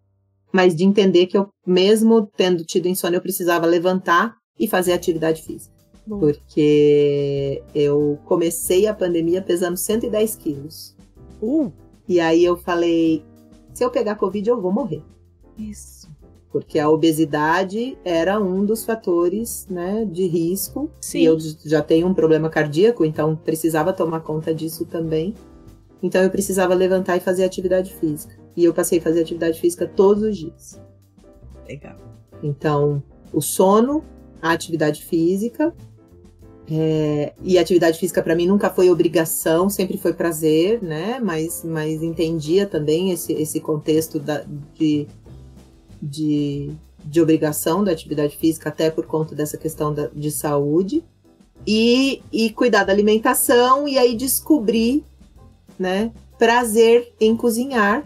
[0.56, 5.42] mas de entender que eu, mesmo tendo tido insônia, eu precisava levantar e fazer atividade
[5.42, 5.74] física.
[6.06, 6.18] Bom.
[6.18, 10.96] Porque eu comecei a pandemia pesando 110 quilos.
[11.42, 11.70] Uh.
[12.08, 13.22] E aí eu falei:
[13.74, 15.02] se eu pegar Covid, eu vou morrer.
[15.58, 16.08] Isso.
[16.50, 20.90] Porque a obesidade era um dos fatores né, de risco.
[21.00, 21.20] Sim.
[21.20, 25.34] E eu já tenho um problema cardíaco, então precisava tomar conta disso também.
[26.02, 28.36] Então eu precisava levantar e fazer atividade física.
[28.56, 30.80] E eu passei a fazer atividade física todos os dias.
[31.68, 31.96] Legal.
[32.42, 33.02] Então,
[33.32, 34.02] o sono,
[34.40, 35.74] a atividade física.
[36.68, 41.20] É, e atividade física para mim nunca foi obrigação, sempre foi prazer, né?
[41.20, 44.44] Mas, mas entendia também esse, esse contexto da,
[44.74, 45.06] de,
[46.00, 46.70] de,
[47.04, 51.04] de obrigação da atividade física, até por conta dessa questão da, de saúde,
[51.66, 55.04] e, e cuidar da alimentação, e aí descobrir
[55.78, 58.04] né, prazer em cozinhar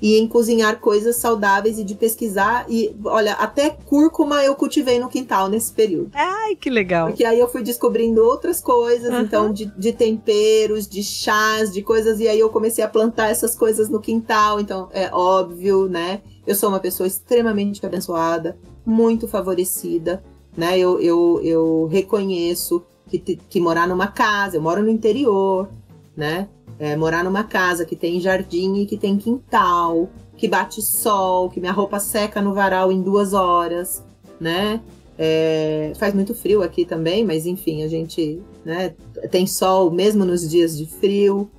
[0.00, 2.66] e em cozinhar coisas saudáveis e de pesquisar.
[2.68, 6.10] E olha, até cúrcuma eu cultivei no quintal nesse período.
[6.14, 7.08] Ai, que legal.
[7.08, 9.20] Porque aí eu fui descobrindo outras coisas, uhum.
[9.20, 13.56] então, de, de, temperos, de chás, de coisas, e aí eu comecei a plantar essas
[13.56, 14.60] coisas no quintal.
[14.60, 16.20] Então, é óbvio, né?
[16.48, 20.24] Eu sou uma pessoa extremamente abençoada, muito favorecida,
[20.56, 20.78] né?
[20.78, 25.68] Eu, eu, eu reconheço que, que morar numa casa, eu moro no interior,
[26.16, 26.48] né?
[26.78, 31.60] É, morar numa casa que tem jardim e que tem quintal, que bate sol, que
[31.60, 34.02] minha roupa seca no varal em duas horas,
[34.40, 34.80] né?
[35.18, 38.94] É, faz muito frio aqui também, mas enfim, a gente né,
[39.30, 41.50] tem sol mesmo nos dias de frio.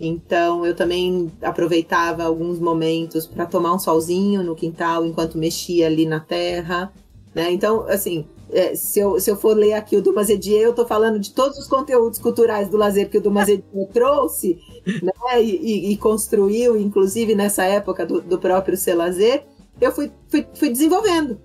[0.00, 6.06] Então eu também aproveitava alguns momentos para tomar um solzinho no quintal enquanto mexia ali
[6.06, 6.92] na terra.
[7.34, 7.52] Né?
[7.52, 10.86] Então, assim, é, se, eu, se eu for ler aqui o Dumas Edier, eu estou
[10.86, 14.58] falando de todos os conteúdos culturais do lazer que o Dumas Edier trouxe
[15.02, 19.44] né, e, e, e, construiu, inclusive nessa época do, do próprio Ser Lazer,
[19.80, 21.38] eu fui, fui, fui desenvolvendo.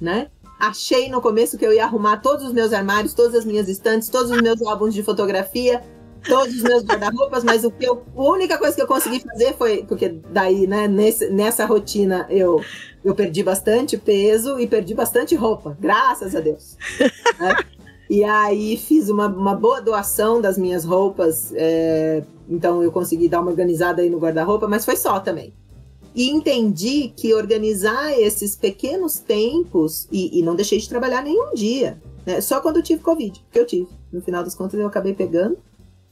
[0.00, 0.28] Né?
[0.58, 4.08] Achei no começo que eu ia arrumar todos os meus armários, todas as minhas estantes,
[4.08, 5.82] todos os meus álbuns de fotografia,
[6.28, 9.54] todos os meus guarda-roupas, mas o que eu, a única coisa que eu consegui fazer
[9.54, 12.62] foi, porque daí, né, nesse, nessa rotina eu
[13.04, 16.76] eu perdi bastante peso e perdi bastante roupa, graças a Deus.
[17.38, 17.56] né?
[18.08, 23.40] E aí fiz uma, uma boa doação das minhas roupas, é, então eu consegui dar
[23.40, 25.52] uma organizada aí no guarda-roupa, mas foi só também.
[26.14, 31.98] E entendi que organizar esses pequenos tempos, e, e não deixei de trabalhar nenhum dia,
[32.26, 32.40] né?
[32.40, 33.88] só quando eu tive Covid, que eu tive.
[34.12, 35.56] No final das contas eu acabei pegando,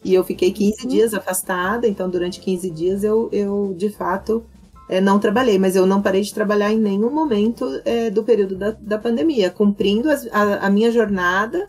[0.05, 0.89] e eu fiquei 15 uhum.
[0.89, 4.45] dias afastada, então durante 15 dias eu, eu de fato
[4.89, 8.57] é, não trabalhei, mas eu não parei de trabalhar em nenhum momento é, do período
[8.57, 11.69] da, da pandemia, cumprindo as, a, a, minha jornada,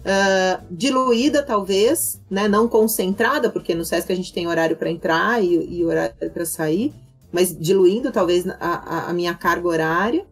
[0.00, 5.42] uh, diluída talvez, né, não concentrada, porque no SESC a gente tem horário para entrar
[5.42, 6.92] e, e horário para sair,
[7.32, 10.24] mas diluindo talvez a, a minha carga horária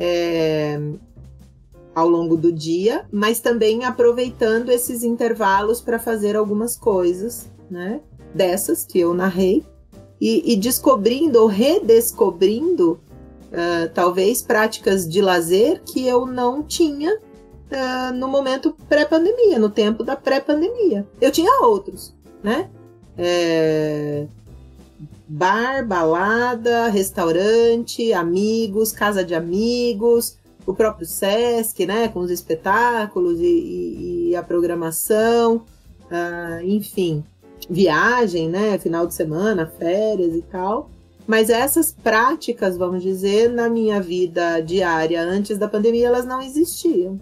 [0.00, 0.80] é,
[1.98, 8.00] ao longo do dia, mas também aproveitando esses intervalos para fazer algumas coisas, né,
[8.34, 9.64] dessas que eu narrei
[10.20, 13.00] e, e descobrindo ou redescobrindo
[13.52, 20.02] uh, talvez práticas de lazer que eu não tinha uh, no momento pré-pandemia, no tempo
[20.02, 21.06] da pré-pandemia.
[21.20, 22.68] Eu tinha outros, né?
[23.16, 24.26] É...
[25.30, 30.38] Bar, balada, restaurante, amigos, casa de amigos,
[30.70, 35.64] o próprio Sesc, né, com os espetáculos e, e, e a programação,
[36.10, 37.24] uh, enfim
[37.68, 38.78] viagem, né?
[38.78, 40.90] Final de semana, férias e tal.
[41.26, 47.20] Mas essas práticas, vamos dizer, na minha vida diária antes da pandemia, elas não existiam.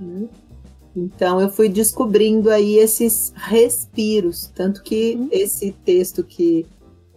[0.00, 0.28] Né?
[0.96, 5.28] Então eu fui descobrindo aí esses respiros, tanto que uhum.
[5.30, 6.66] esse texto que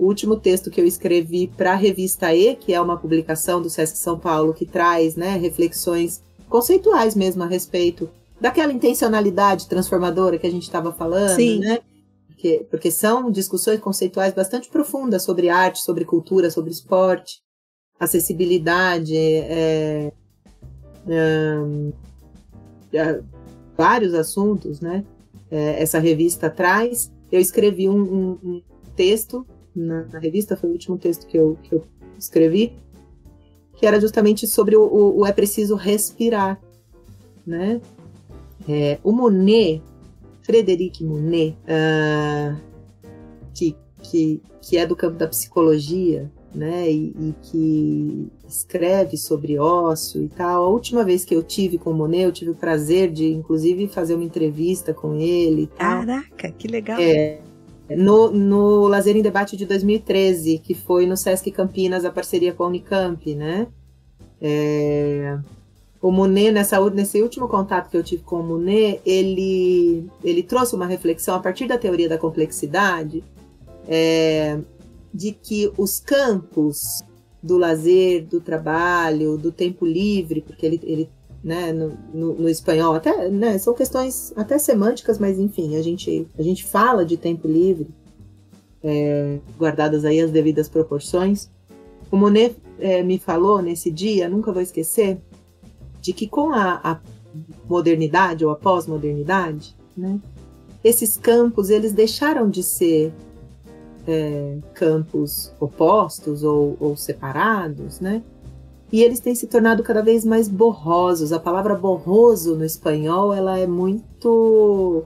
[0.03, 3.69] o último texto que eu escrevi para a revista E, que é uma publicação do
[3.69, 10.45] SESC São Paulo que traz, né, reflexões conceituais mesmo a respeito daquela intencionalidade transformadora que
[10.45, 11.59] a gente estava falando, Sim.
[11.59, 11.79] né?
[12.27, 17.41] porque, porque são discussões conceituais bastante profundas sobre arte, sobre cultura, sobre esporte,
[17.97, 20.11] acessibilidade, é,
[21.07, 21.61] é,
[22.91, 23.21] é,
[23.77, 25.05] vários assuntos, né?
[25.49, 27.09] É, essa revista traz.
[27.31, 28.61] Eu escrevi um, um, um
[28.93, 31.83] texto na, na, revista, foi o último texto que eu, que eu
[32.17, 32.77] escrevi,
[33.75, 36.59] que era justamente sobre o, o, o é preciso respirar,
[37.45, 37.81] né?
[38.67, 39.81] É, o Monet
[40.43, 42.55] Frederic Monet, uh,
[43.53, 50.21] que, que, que é do campo da psicologia, né, e, e, que escreve sobre ócio
[50.21, 50.65] e tal.
[50.65, 53.87] A última vez que eu tive com o Monet, eu tive o prazer de, inclusive,
[53.87, 55.67] fazer uma entrevista com ele.
[55.75, 56.99] Caraca, que legal!
[56.99, 57.39] É,
[57.89, 62.63] no, no Lazer em Debate de 2013, que foi no Sesc Campinas, a parceria com
[62.63, 63.67] a Unicamp, né?
[64.41, 65.37] É,
[66.01, 70.75] o Monet, nessa, nesse último contato que eu tive com o Monet, ele, ele trouxe
[70.75, 73.23] uma reflexão a partir da teoria da complexidade
[73.87, 74.59] é,
[75.13, 77.03] de que os campos
[77.41, 81.09] do lazer, do trabalho, do tempo livre, porque ele, ele
[81.43, 86.25] né, no, no, no, espanhol, até, né, são questões até semânticas, mas enfim, a gente,
[86.37, 87.89] a gente fala de tempo livre,
[88.81, 91.49] é, guardadas aí as devidas proporções.
[92.09, 95.19] O Monet é, me falou nesse dia, nunca vou esquecer,
[96.01, 96.99] de que com a, a
[97.67, 100.19] modernidade ou a pós-modernidade, né,
[100.81, 103.13] esses campos eles deixaram de ser
[104.07, 108.23] é, campos opostos ou, ou separados, né,
[108.93, 111.33] e eles têm se tornado cada vez mais borrosos.
[111.33, 115.03] A palavra borroso no espanhol ela é muito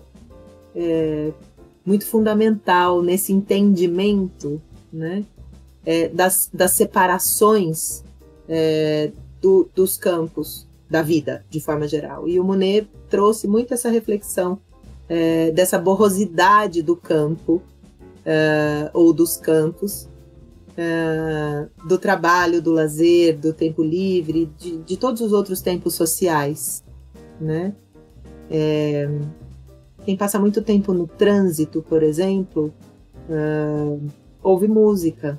[0.76, 1.32] é,
[1.86, 4.62] muito fundamental nesse entendimento,
[4.92, 5.24] né,
[5.86, 8.04] é, das, das separações
[8.50, 9.10] é,
[9.42, 12.28] do, dos campos da vida, de forma geral.
[12.28, 14.60] E o Monet trouxe muito essa reflexão
[15.08, 17.62] é, dessa borrosidade do campo
[18.26, 20.10] é, ou dos campos
[20.78, 26.84] uh, do trabalho, do lazer, do tempo livre, de, de todos os outros tempos sociais,
[27.42, 27.74] né?
[28.50, 29.10] É,
[30.06, 32.74] quem passa muito tempo no trânsito, por exemplo,
[33.30, 34.02] uh,
[34.42, 35.38] ouve música,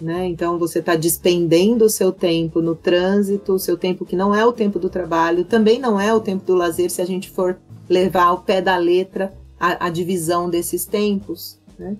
[0.00, 0.26] né?
[0.26, 4.44] Então você está despendendo o seu tempo no trânsito, o seu tempo que não é
[4.46, 7.58] o tempo do trabalho, também não é o tempo do lazer, se a gente for
[7.88, 11.96] levar ao pé da letra a, a divisão desses tempos, né?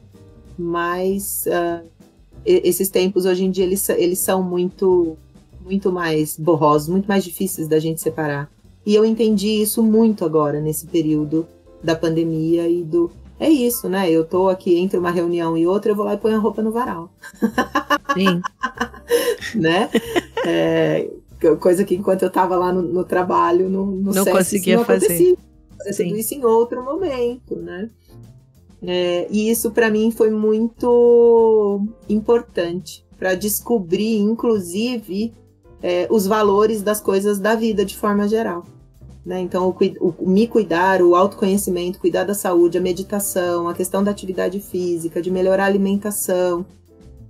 [0.56, 1.84] Mas uh,
[2.44, 5.16] esses tempos hoje em dia eles, eles são muito
[5.60, 8.50] muito mais borrosos, muito mais difíceis da gente separar.
[8.86, 11.46] E eu entendi isso muito agora nesse período
[11.82, 13.10] da pandemia e do
[13.40, 14.10] é isso, né?
[14.10, 16.60] Eu tô aqui entre uma reunião e outra, eu vou lá e ponho a roupa
[16.60, 17.10] no varal.
[18.14, 18.40] Sim.
[19.54, 19.88] né?
[20.44, 21.08] É,
[21.60, 25.06] coisa que enquanto eu tava lá no, no trabalho, no, no não conseguia não fazer.
[25.06, 25.36] Acontecia.
[25.84, 27.88] Fazer tudo isso em outro momento, né?
[28.82, 35.34] É, e isso para mim foi muito importante para descobrir, inclusive,
[35.82, 38.64] é, os valores das coisas da vida de forma geral.
[39.26, 39.40] Né?
[39.40, 44.10] Então, o, o, me cuidar, o autoconhecimento, cuidar da saúde, a meditação, a questão da
[44.10, 46.64] atividade física, de melhorar a alimentação,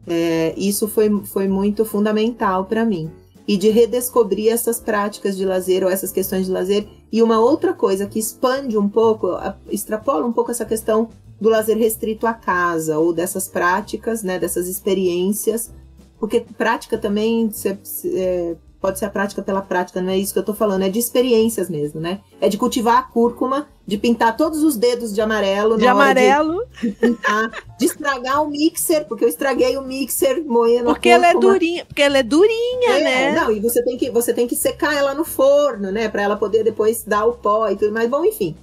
[0.07, 3.11] é, isso foi, foi muito fundamental para mim.
[3.47, 6.87] E de redescobrir essas práticas de lazer ou essas questões de lazer.
[7.11, 9.29] E uma outra coisa que expande um pouco,
[9.71, 11.09] extrapola um pouco essa questão
[11.41, 15.73] do lazer restrito à casa ou dessas práticas, né, dessas experiências,
[16.19, 20.33] porque prática também se, se, é, pode ser a prática pela prática, não é isso
[20.33, 22.21] que eu tô falando, é de experiências mesmo, né?
[22.41, 25.77] É de cultivar a cúrcuma, de pintar todos os dedos de amarelo.
[25.77, 26.65] De amarelo.
[26.81, 31.35] De, pintar, de estragar o mixer, porque eu estraguei o mixer moendo Porque ela é
[31.35, 33.33] durinha, porque ela é durinha, é, né?
[33.33, 36.37] Não, e você tem que você tem que secar ela no forno, né, para ela
[36.37, 38.09] poder depois dar o pó e tudo mais.
[38.09, 38.57] Bom, enfim.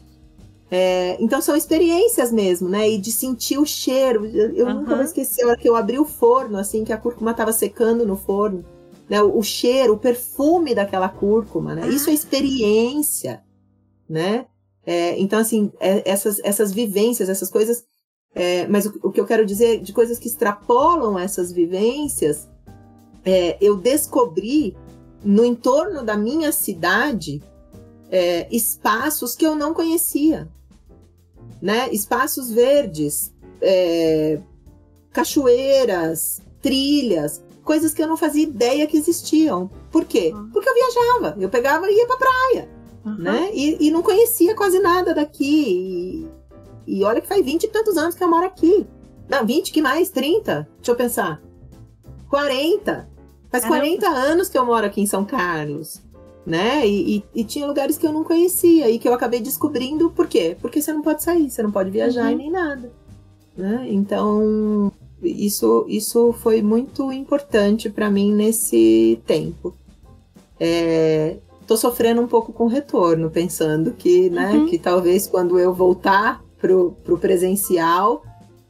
[0.69, 2.89] É, então são experiências mesmo, né?
[2.89, 4.25] E de sentir o cheiro.
[4.25, 4.73] Eu, uhum.
[4.75, 7.51] nunca vou esquecer a hora que eu abri o forno, assim, que a cúrcuma estava
[7.51, 8.65] secando no forno.
[9.07, 9.21] Né?
[9.21, 11.87] O, o, cheiro, o perfume daquela cúrcuma, né?
[11.89, 13.43] Isso é experiência,
[14.09, 14.47] né?
[14.85, 17.83] É, então, assim, é, essas, essas vivências, essas coisas.
[18.33, 22.49] É, mas o, o, que eu quero dizer de coisas que extrapolam essas vivências,
[23.23, 24.75] é, eu descobri
[25.23, 27.41] no entorno da minha cidade
[28.15, 30.47] é, espaços que eu não conhecia,
[31.61, 31.89] né?
[31.91, 34.39] Espaços verdes, é,
[35.11, 39.69] cachoeiras, trilhas, coisas que eu não fazia ideia que existiam.
[39.91, 40.31] Por quê?
[40.33, 40.49] Uhum.
[40.49, 42.69] Porque eu viajava, eu pegava e ia pra praia,
[43.05, 43.17] uhum.
[43.17, 43.49] né?
[43.53, 46.25] E, e, não conhecia quase nada daqui.
[46.87, 48.87] E, e olha que faz 20 e tantos anos que eu moro aqui.
[49.27, 50.09] Não, 20, que mais?
[50.09, 50.69] 30?
[50.77, 51.41] Deixa eu pensar.
[52.29, 53.09] 40.
[53.51, 53.81] Faz Caramba.
[53.81, 56.05] 40 anos que eu moro aqui em São Carlos
[56.45, 56.87] né?
[56.87, 60.27] E, e, e, tinha lugares que eu não conhecia e que eu acabei descobrindo por
[60.27, 60.55] quê?
[60.61, 62.31] Porque você não pode sair, você não pode viajar uhum.
[62.31, 62.91] e nem nada.
[63.57, 63.87] Né?
[63.89, 64.91] Então,
[65.23, 69.73] isso, isso foi muito importante para mim nesse tempo.
[70.59, 74.65] É, tô sofrendo um pouco com o retorno, pensando que, né, uhum.
[74.67, 78.23] que talvez quando eu voltar pro, pro presencial,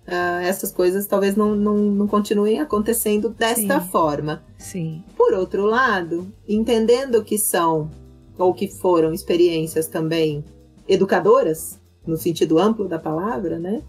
[0.07, 3.87] uh, essas coisas talvez não, não, não continuem acontecendo desta Sim.
[3.87, 4.43] forma.
[4.57, 5.03] Sim.
[5.17, 7.89] Por outro lado, entendendo que são
[8.37, 10.43] ou que foram experiências também
[10.87, 13.81] educadoras, no sentido amplo da palavra, né?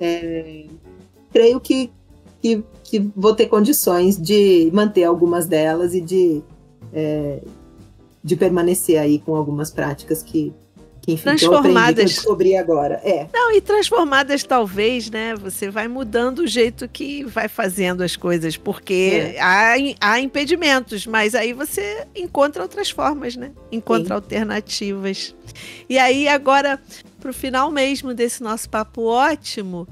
[0.00, 0.66] É,
[1.32, 1.90] creio que,
[2.42, 6.42] que, que, vou ter condições de manter algumas delas e de,
[6.92, 7.40] é,
[8.22, 10.52] de permanecer aí com algumas práticas que,
[11.04, 11.94] que enfim, transformadas.
[11.94, 13.00] Que eu, descobri agora.
[13.04, 13.26] É.
[13.32, 15.34] Não, e transformadas talvez, né?
[15.34, 19.40] Você vai mudando o jeito que vai fazendo as coisas, porque é.
[19.40, 23.52] há, há impedimentos, mas aí você encontra outras formas, né?
[23.70, 24.14] Encontra Sim.
[24.14, 25.34] alternativas.
[25.88, 26.80] E aí, agora,
[27.20, 29.86] para o final mesmo desse nosso papo ótimo,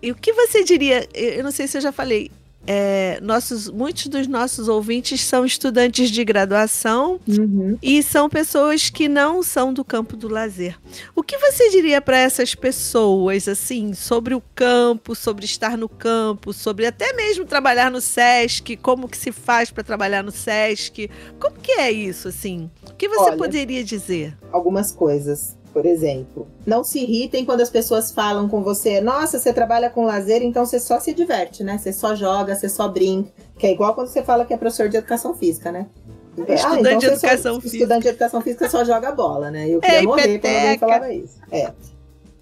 [0.00, 1.08] e o que você diria?
[1.12, 2.30] Eu não sei se eu já falei
[2.66, 7.76] é, nossos, muitos dos nossos ouvintes são estudantes de graduação uhum.
[7.82, 10.78] e são pessoas que não são do campo do lazer.
[11.14, 16.52] O que você diria para essas pessoas, assim, sobre o campo, sobre estar no campo,
[16.52, 21.10] sobre até mesmo trabalhar no SESC, como que se faz para trabalhar no SESC?
[21.40, 22.70] Como que é isso, assim?
[22.88, 24.36] O que você Olha, poderia dizer?
[24.52, 25.56] Algumas coisas.
[25.72, 26.46] Por exemplo.
[26.66, 30.64] Não se irritem quando as pessoas falam com você, nossa, você trabalha com lazer, então
[30.64, 31.78] você só se diverte, né?
[31.78, 33.30] Você só joga, você só brinca.
[33.58, 35.86] Que é igual quando você fala que é professor de educação física, né?
[36.32, 37.76] Estudante ah, então de educação só, física.
[37.76, 39.68] Estudante de educação física só joga bola, né?
[39.68, 40.48] Eu queria Ei, morrer peteca.
[40.48, 41.38] quando alguém falava isso.
[41.50, 41.72] É.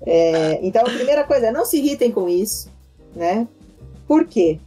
[0.07, 0.61] é.
[0.63, 2.71] Então, a primeira coisa é não se irritem com isso,
[3.15, 3.49] né?
[4.07, 4.59] Por quê?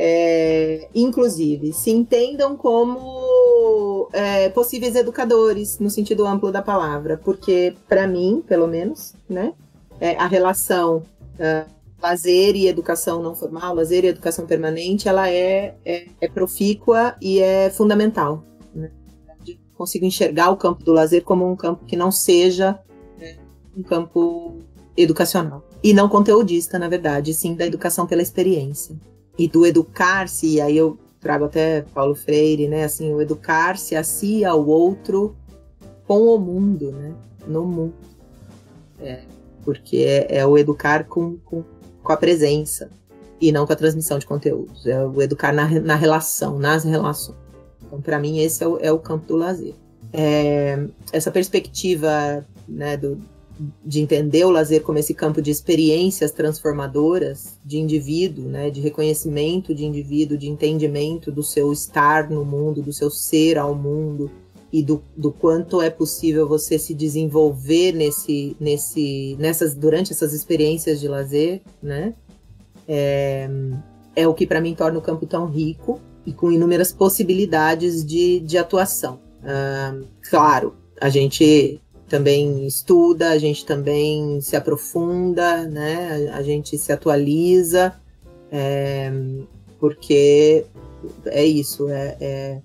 [0.00, 3.00] É, inclusive, se entendam como
[4.12, 9.52] é, possíveis educadores, no sentido amplo da palavra, porque, para mim, pelo menos, né,
[10.00, 11.02] é, a relação
[11.38, 17.16] uh, lazer e educação não formal, lazer e educação permanente, ela é, é, é profícua
[17.20, 18.44] e é fundamental.
[18.74, 18.90] Né?
[19.74, 22.78] Consigo enxergar o campo do lazer como um campo que não seja
[23.18, 23.36] né,
[23.76, 24.56] um campo
[24.96, 25.64] educacional.
[25.82, 28.96] E não conteudista, na verdade, sim da educação pela experiência
[29.38, 32.84] e do educar-se, e aí eu trago até Paulo Freire, né?
[32.84, 35.36] Assim, o educar-se a si e ao outro
[36.06, 37.14] com o mundo, né?
[37.46, 37.94] No mundo.
[39.00, 39.20] É,
[39.64, 41.62] porque é, é o educar com, com,
[42.02, 42.90] com, a presença
[43.40, 44.86] e não com a transmissão de conteúdos.
[44.86, 47.38] É o educar na, na relação, nas relações.
[47.86, 49.74] Então, para mim, esse é o, é o campo do lazer.
[50.12, 50.78] É,
[51.12, 53.20] essa perspectiva né, do,
[53.84, 59.74] de entender o lazer como esse campo de experiências transformadoras de indivíduo, né, de reconhecimento
[59.74, 64.30] de indivíduo, de entendimento do seu estar no mundo, do seu ser ao mundo
[64.72, 71.00] e do, do quanto é possível você se desenvolver nesse, nesse, nessas, durante essas experiências
[71.00, 72.14] de lazer, né,
[72.86, 73.48] é,
[74.14, 78.40] é o que para mim torna o campo tão rico e com inúmeras possibilidades de,
[78.40, 79.18] de atuação.
[79.42, 79.94] Ah,
[80.28, 86.28] claro, a gente também estuda, a gente também se aprofunda, né?
[86.32, 87.94] A gente se atualiza,
[88.50, 89.12] é,
[89.78, 90.64] porque
[91.26, 92.62] é isso, é, é,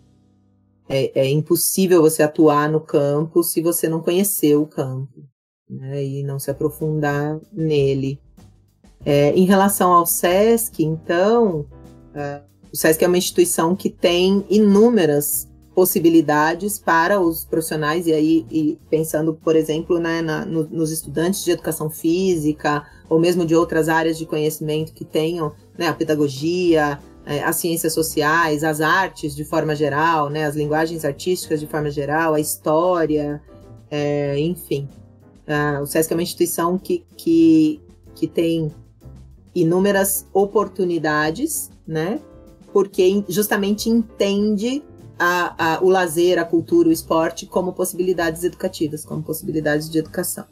[0.90, 5.24] é, é, impossível você atuar no campo se você não conhecer o campo,
[5.70, 6.03] né?
[6.03, 8.20] E não se aprofundar nele.
[9.06, 11.65] É, em relação ao SESC, então,
[12.15, 12.41] é,
[12.72, 18.80] o SESC é uma instituição que tem inúmeras possibilidades para os profissionais, e aí e
[18.90, 23.90] pensando, por exemplo, né, na, no, nos estudantes de educação física, ou mesmo de outras
[23.90, 29.44] áreas de conhecimento que tenham né, a pedagogia, é, as ciências sociais, as artes de
[29.44, 33.41] forma geral, né, as linguagens artísticas de forma geral, a história,
[33.90, 34.88] é, enfim.
[35.48, 37.82] Uh, o SESC é uma instituição que, que,
[38.16, 38.72] que tem
[39.54, 42.20] inúmeras oportunidades, né?
[42.72, 44.82] Porque justamente entende
[45.24, 50.44] a, a, o lazer, a cultura, o esporte como possibilidades educativas, como possibilidades de educação.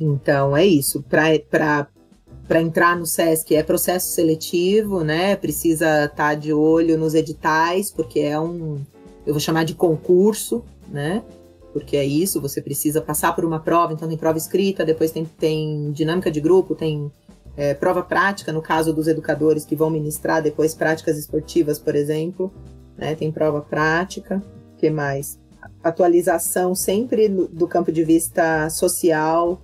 [0.00, 1.02] Então é isso.
[1.02, 5.34] Para entrar no SESC é processo seletivo, né?
[5.34, 8.78] Precisa estar tá de olho nos editais, porque é um,
[9.26, 11.24] eu vou chamar de concurso, né?
[11.72, 15.24] Porque é isso, você precisa passar por uma prova, então tem prova escrita, depois tem,
[15.24, 17.10] tem dinâmica de grupo, tem
[17.56, 22.52] é, prova prática, no caso dos educadores que vão ministrar depois práticas esportivas, por exemplo
[23.00, 23.14] né?
[23.14, 24.42] Tem prova prática,
[24.76, 25.40] que mais?
[25.82, 29.60] Atualização sempre do campo de vista social,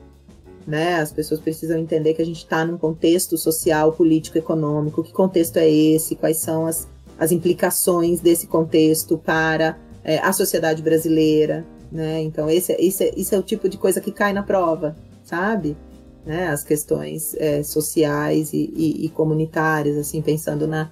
[0.66, 0.96] né?
[0.96, 5.02] As pessoas precisam entender que a gente está num contexto social, político, econômico.
[5.02, 6.16] Que contexto é esse?
[6.16, 6.88] Quais são as,
[7.18, 12.22] as implicações desse contexto para é, a sociedade brasileira, né?
[12.22, 15.76] Então esse, esse, esse é o tipo de coisa que cai na prova, sabe?
[16.24, 16.48] Né?
[16.48, 20.90] As questões é, sociais e, e, e comunitárias, assim, pensando na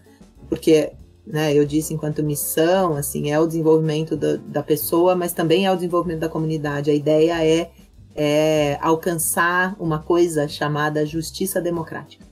[0.49, 0.93] porque
[1.27, 5.73] né, eu disse enquanto missão, assim, é o desenvolvimento da, da pessoa, mas também é
[5.73, 6.91] o desenvolvimento da comunidade.
[6.91, 7.71] A ideia é,
[8.15, 12.25] é alcançar uma coisa chamada justiça democrática.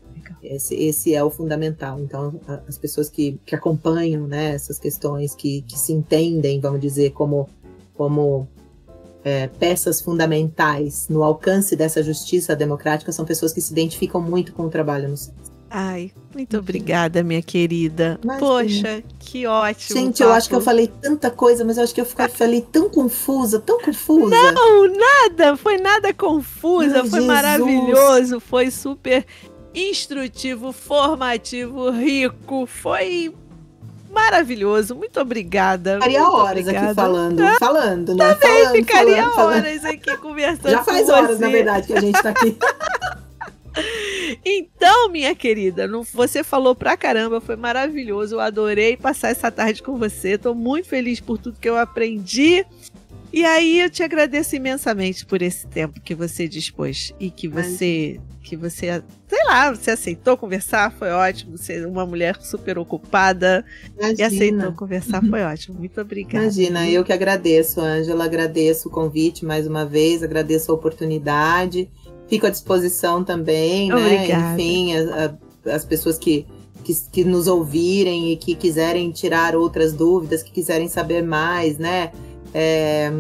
[0.43, 2.01] Esse, esse, é o fundamental.
[2.01, 7.11] Então, as pessoas que, que acompanham né, essas questões, que, que se entendem, vamos dizer,
[7.11, 7.49] como,
[7.95, 8.49] como
[9.25, 14.65] é, peças fundamentais no alcance dessa justiça democrática, são pessoas que se identificam muito com
[14.65, 15.42] o trabalho no centro.
[15.75, 18.21] Ai, muito obrigada, minha querida.
[18.39, 19.99] Poxa, que ótimo.
[19.99, 20.31] Gente, papo.
[20.31, 23.59] eu acho que eu falei tanta coisa, mas eu acho que eu falei tão confusa,
[23.59, 24.53] tão confusa.
[24.53, 27.25] Não, nada, foi nada confusa, Ai, foi Jesus.
[27.25, 29.25] maravilhoso, foi super
[29.75, 33.35] instrutivo, formativo, rico, foi
[34.11, 34.95] maravilhoso.
[34.95, 35.95] Muito obrigada.
[35.95, 36.87] Ficaria horas obrigada.
[36.87, 38.35] aqui falando, ah, falando, né?
[38.35, 39.95] Também falando, ficaria falando, horas falando.
[39.95, 40.71] aqui conversando.
[40.71, 41.45] Já faz horas, você.
[41.47, 42.59] na verdade, que a gente tá aqui.
[44.45, 48.37] Então, minha querida, você falou pra caramba, foi maravilhoso.
[48.37, 50.39] Eu adorei passar essa tarde com você.
[50.39, 52.65] Tô muito feliz por tudo que eu aprendi.
[53.33, 58.21] E aí eu te agradeço imensamente por esse tempo que você dispôs e que você
[58.43, 61.57] que você, sei lá, você aceitou conversar, foi ótimo.
[61.57, 63.65] Você é uma mulher super ocupada
[63.97, 64.17] Imagina.
[64.19, 65.79] e aceitou conversar, foi ótimo.
[65.79, 66.45] Muito obrigada.
[66.45, 71.89] Imagina, eu que agradeço, Ângela, agradeço o convite mais uma vez, agradeço a oportunidade.
[72.29, 73.95] Fico à disposição também, né?
[73.95, 74.43] Obrigada.
[74.43, 74.55] né?
[74.55, 76.47] Enfim, a, a, as pessoas que
[76.83, 82.11] que, que, nos ouvirem e que quiserem tirar outras dúvidas, que quiserem saber mais, né?
[82.55, 83.11] É,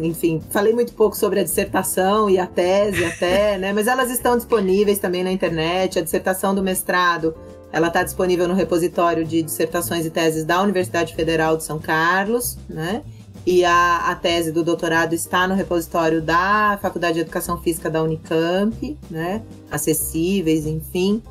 [0.00, 3.72] enfim, falei muito pouco sobre a dissertação e a tese até, né?
[3.72, 5.98] Mas elas estão disponíveis também na internet.
[5.98, 7.34] A dissertação do mestrado,
[7.70, 12.56] ela está disponível no repositório de dissertações e teses da Universidade Federal de São Carlos,
[12.68, 13.02] né?
[13.46, 18.02] E a, a tese do doutorado está no repositório da Faculdade de Educação Física da
[18.02, 19.42] Unicamp, né?
[19.70, 21.22] Acessíveis, enfim.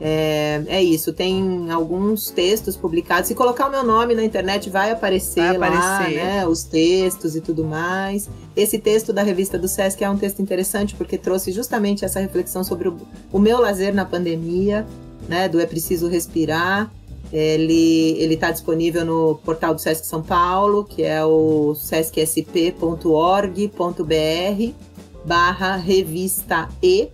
[0.00, 3.28] É, é, isso, tem alguns textos publicados.
[3.28, 5.80] Se colocar o meu nome na internet, vai aparecer, vai aparecer.
[5.80, 6.46] lá, né?
[6.46, 8.28] Os textos e tudo mais.
[8.56, 12.64] Esse texto da revista do Sesc é um texto interessante porque trouxe justamente essa reflexão
[12.64, 12.96] sobre o,
[13.32, 14.84] o meu lazer na pandemia,
[15.28, 15.48] né?
[15.48, 16.90] Do É Preciso Respirar.
[17.32, 22.74] Ele está disponível no portal do Sesc São Paulo, que é o sescsp.org.br
[25.24, 27.08] barra revista E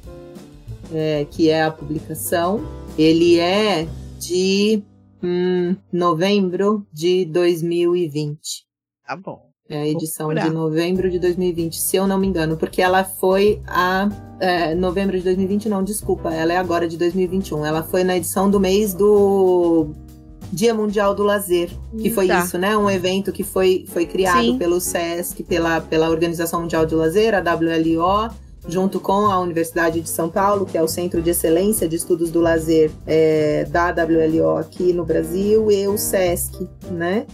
[0.93, 2.61] é, que é a publicação.
[2.99, 3.87] Ele é
[4.19, 4.83] de
[5.23, 8.67] hum, novembro de 2020.
[9.07, 9.50] Tá bom.
[9.71, 13.63] É a edição de novembro de 2020, se eu não me engano, porque ela foi
[13.69, 14.09] a.
[14.41, 17.65] É, novembro de 2020, não, desculpa, ela é agora de 2021.
[17.65, 19.91] Ela foi na edição do mês do
[20.53, 22.41] Dia Mundial do Lazer, que foi tá.
[22.41, 22.77] isso, né?
[22.77, 24.59] Um evento que foi, foi criado Sim.
[24.59, 28.31] pelo SESC, pela, pela Organização Mundial do Lazer, a WLO
[28.69, 32.31] junto com a Universidade de São Paulo, que é o Centro de Excelência de Estudos
[32.31, 37.27] do Lazer é, da WLO aqui no Brasil, e o SESC, né?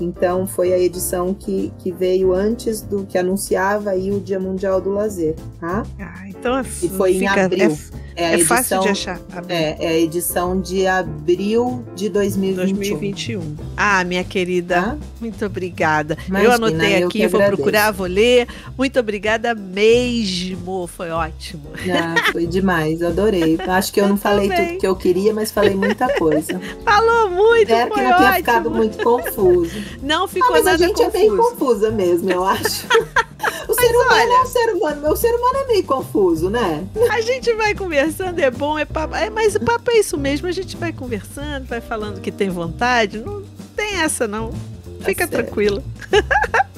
[0.00, 4.80] Então foi a edição que, que veio antes do que anunciava aí o Dia Mundial
[4.80, 5.84] do Lazer, tá?
[5.98, 7.70] Ah, então é, e foi fica, em abril.
[7.70, 9.20] É é, é edição, fácil de achar.
[9.48, 12.56] É, é, a edição de abril de 2021.
[12.74, 13.56] 2021.
[13.76, 14.96] Ah, minha querida, ah?
[15.20, 16.16] muito obrigada.
[16.28, 18.46] Imagina, eu anotei eu aqui, vou procurar, vou ler.
[18.76, 21.70] Muito obrigada mesmo, foi ótimo.
[21.90, 23.58] Ah, foi demais, adorei.
[23.66, 24.68] Acho que eu, eu não falei também.
[24.68, 26.60] tudo que eu queria, mas falei muita coisa.
[26.84, 29.82] Falou muito, Espero que não tenha ficado muito confuso.
[30.02, 31.16] Não ficou ah, mas nada a gente confuso.
[31.16, 32.86] é bem confusa mesmo, eu acho.
[33.68, 36.86] O ser humano olha, é um ser humano, o ser humano é meio confuso, né?
[37.10, 39.14] A gente vai conversando, é bom, é papo.
[39.14, 42.50] É, mas o papo é isso mesmo, a gente vai conversando, vai falando que tem
[42.50, 43.18] vontade.
[43.18, 43.42] Não
[43.76, 44.50] tem essa, não.
[44.50, 45.82] Tá Fica tá tranquila.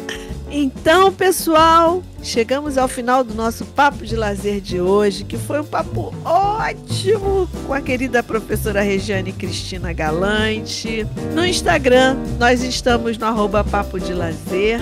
[0.56, 5.64] Então, pessoal, chegamos ao final do nosso papo de lazer de hoje, que foi um
[5.64, 11.04] papo ótimo com a querida professora Regiane Cristina Galante.
[11.34, 14.78] No Instagram, nós estamos no arroba papo de lazer.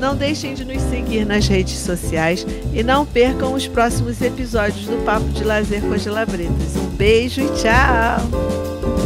[0.00, 2.44] Não deixem de nos seguir nas redes sociais
[2.74, 6.74] e não percam os próximos episódios do Papo de Lazer com as Gelabretas.
[6.74, 9.01] Um beijo e tchau!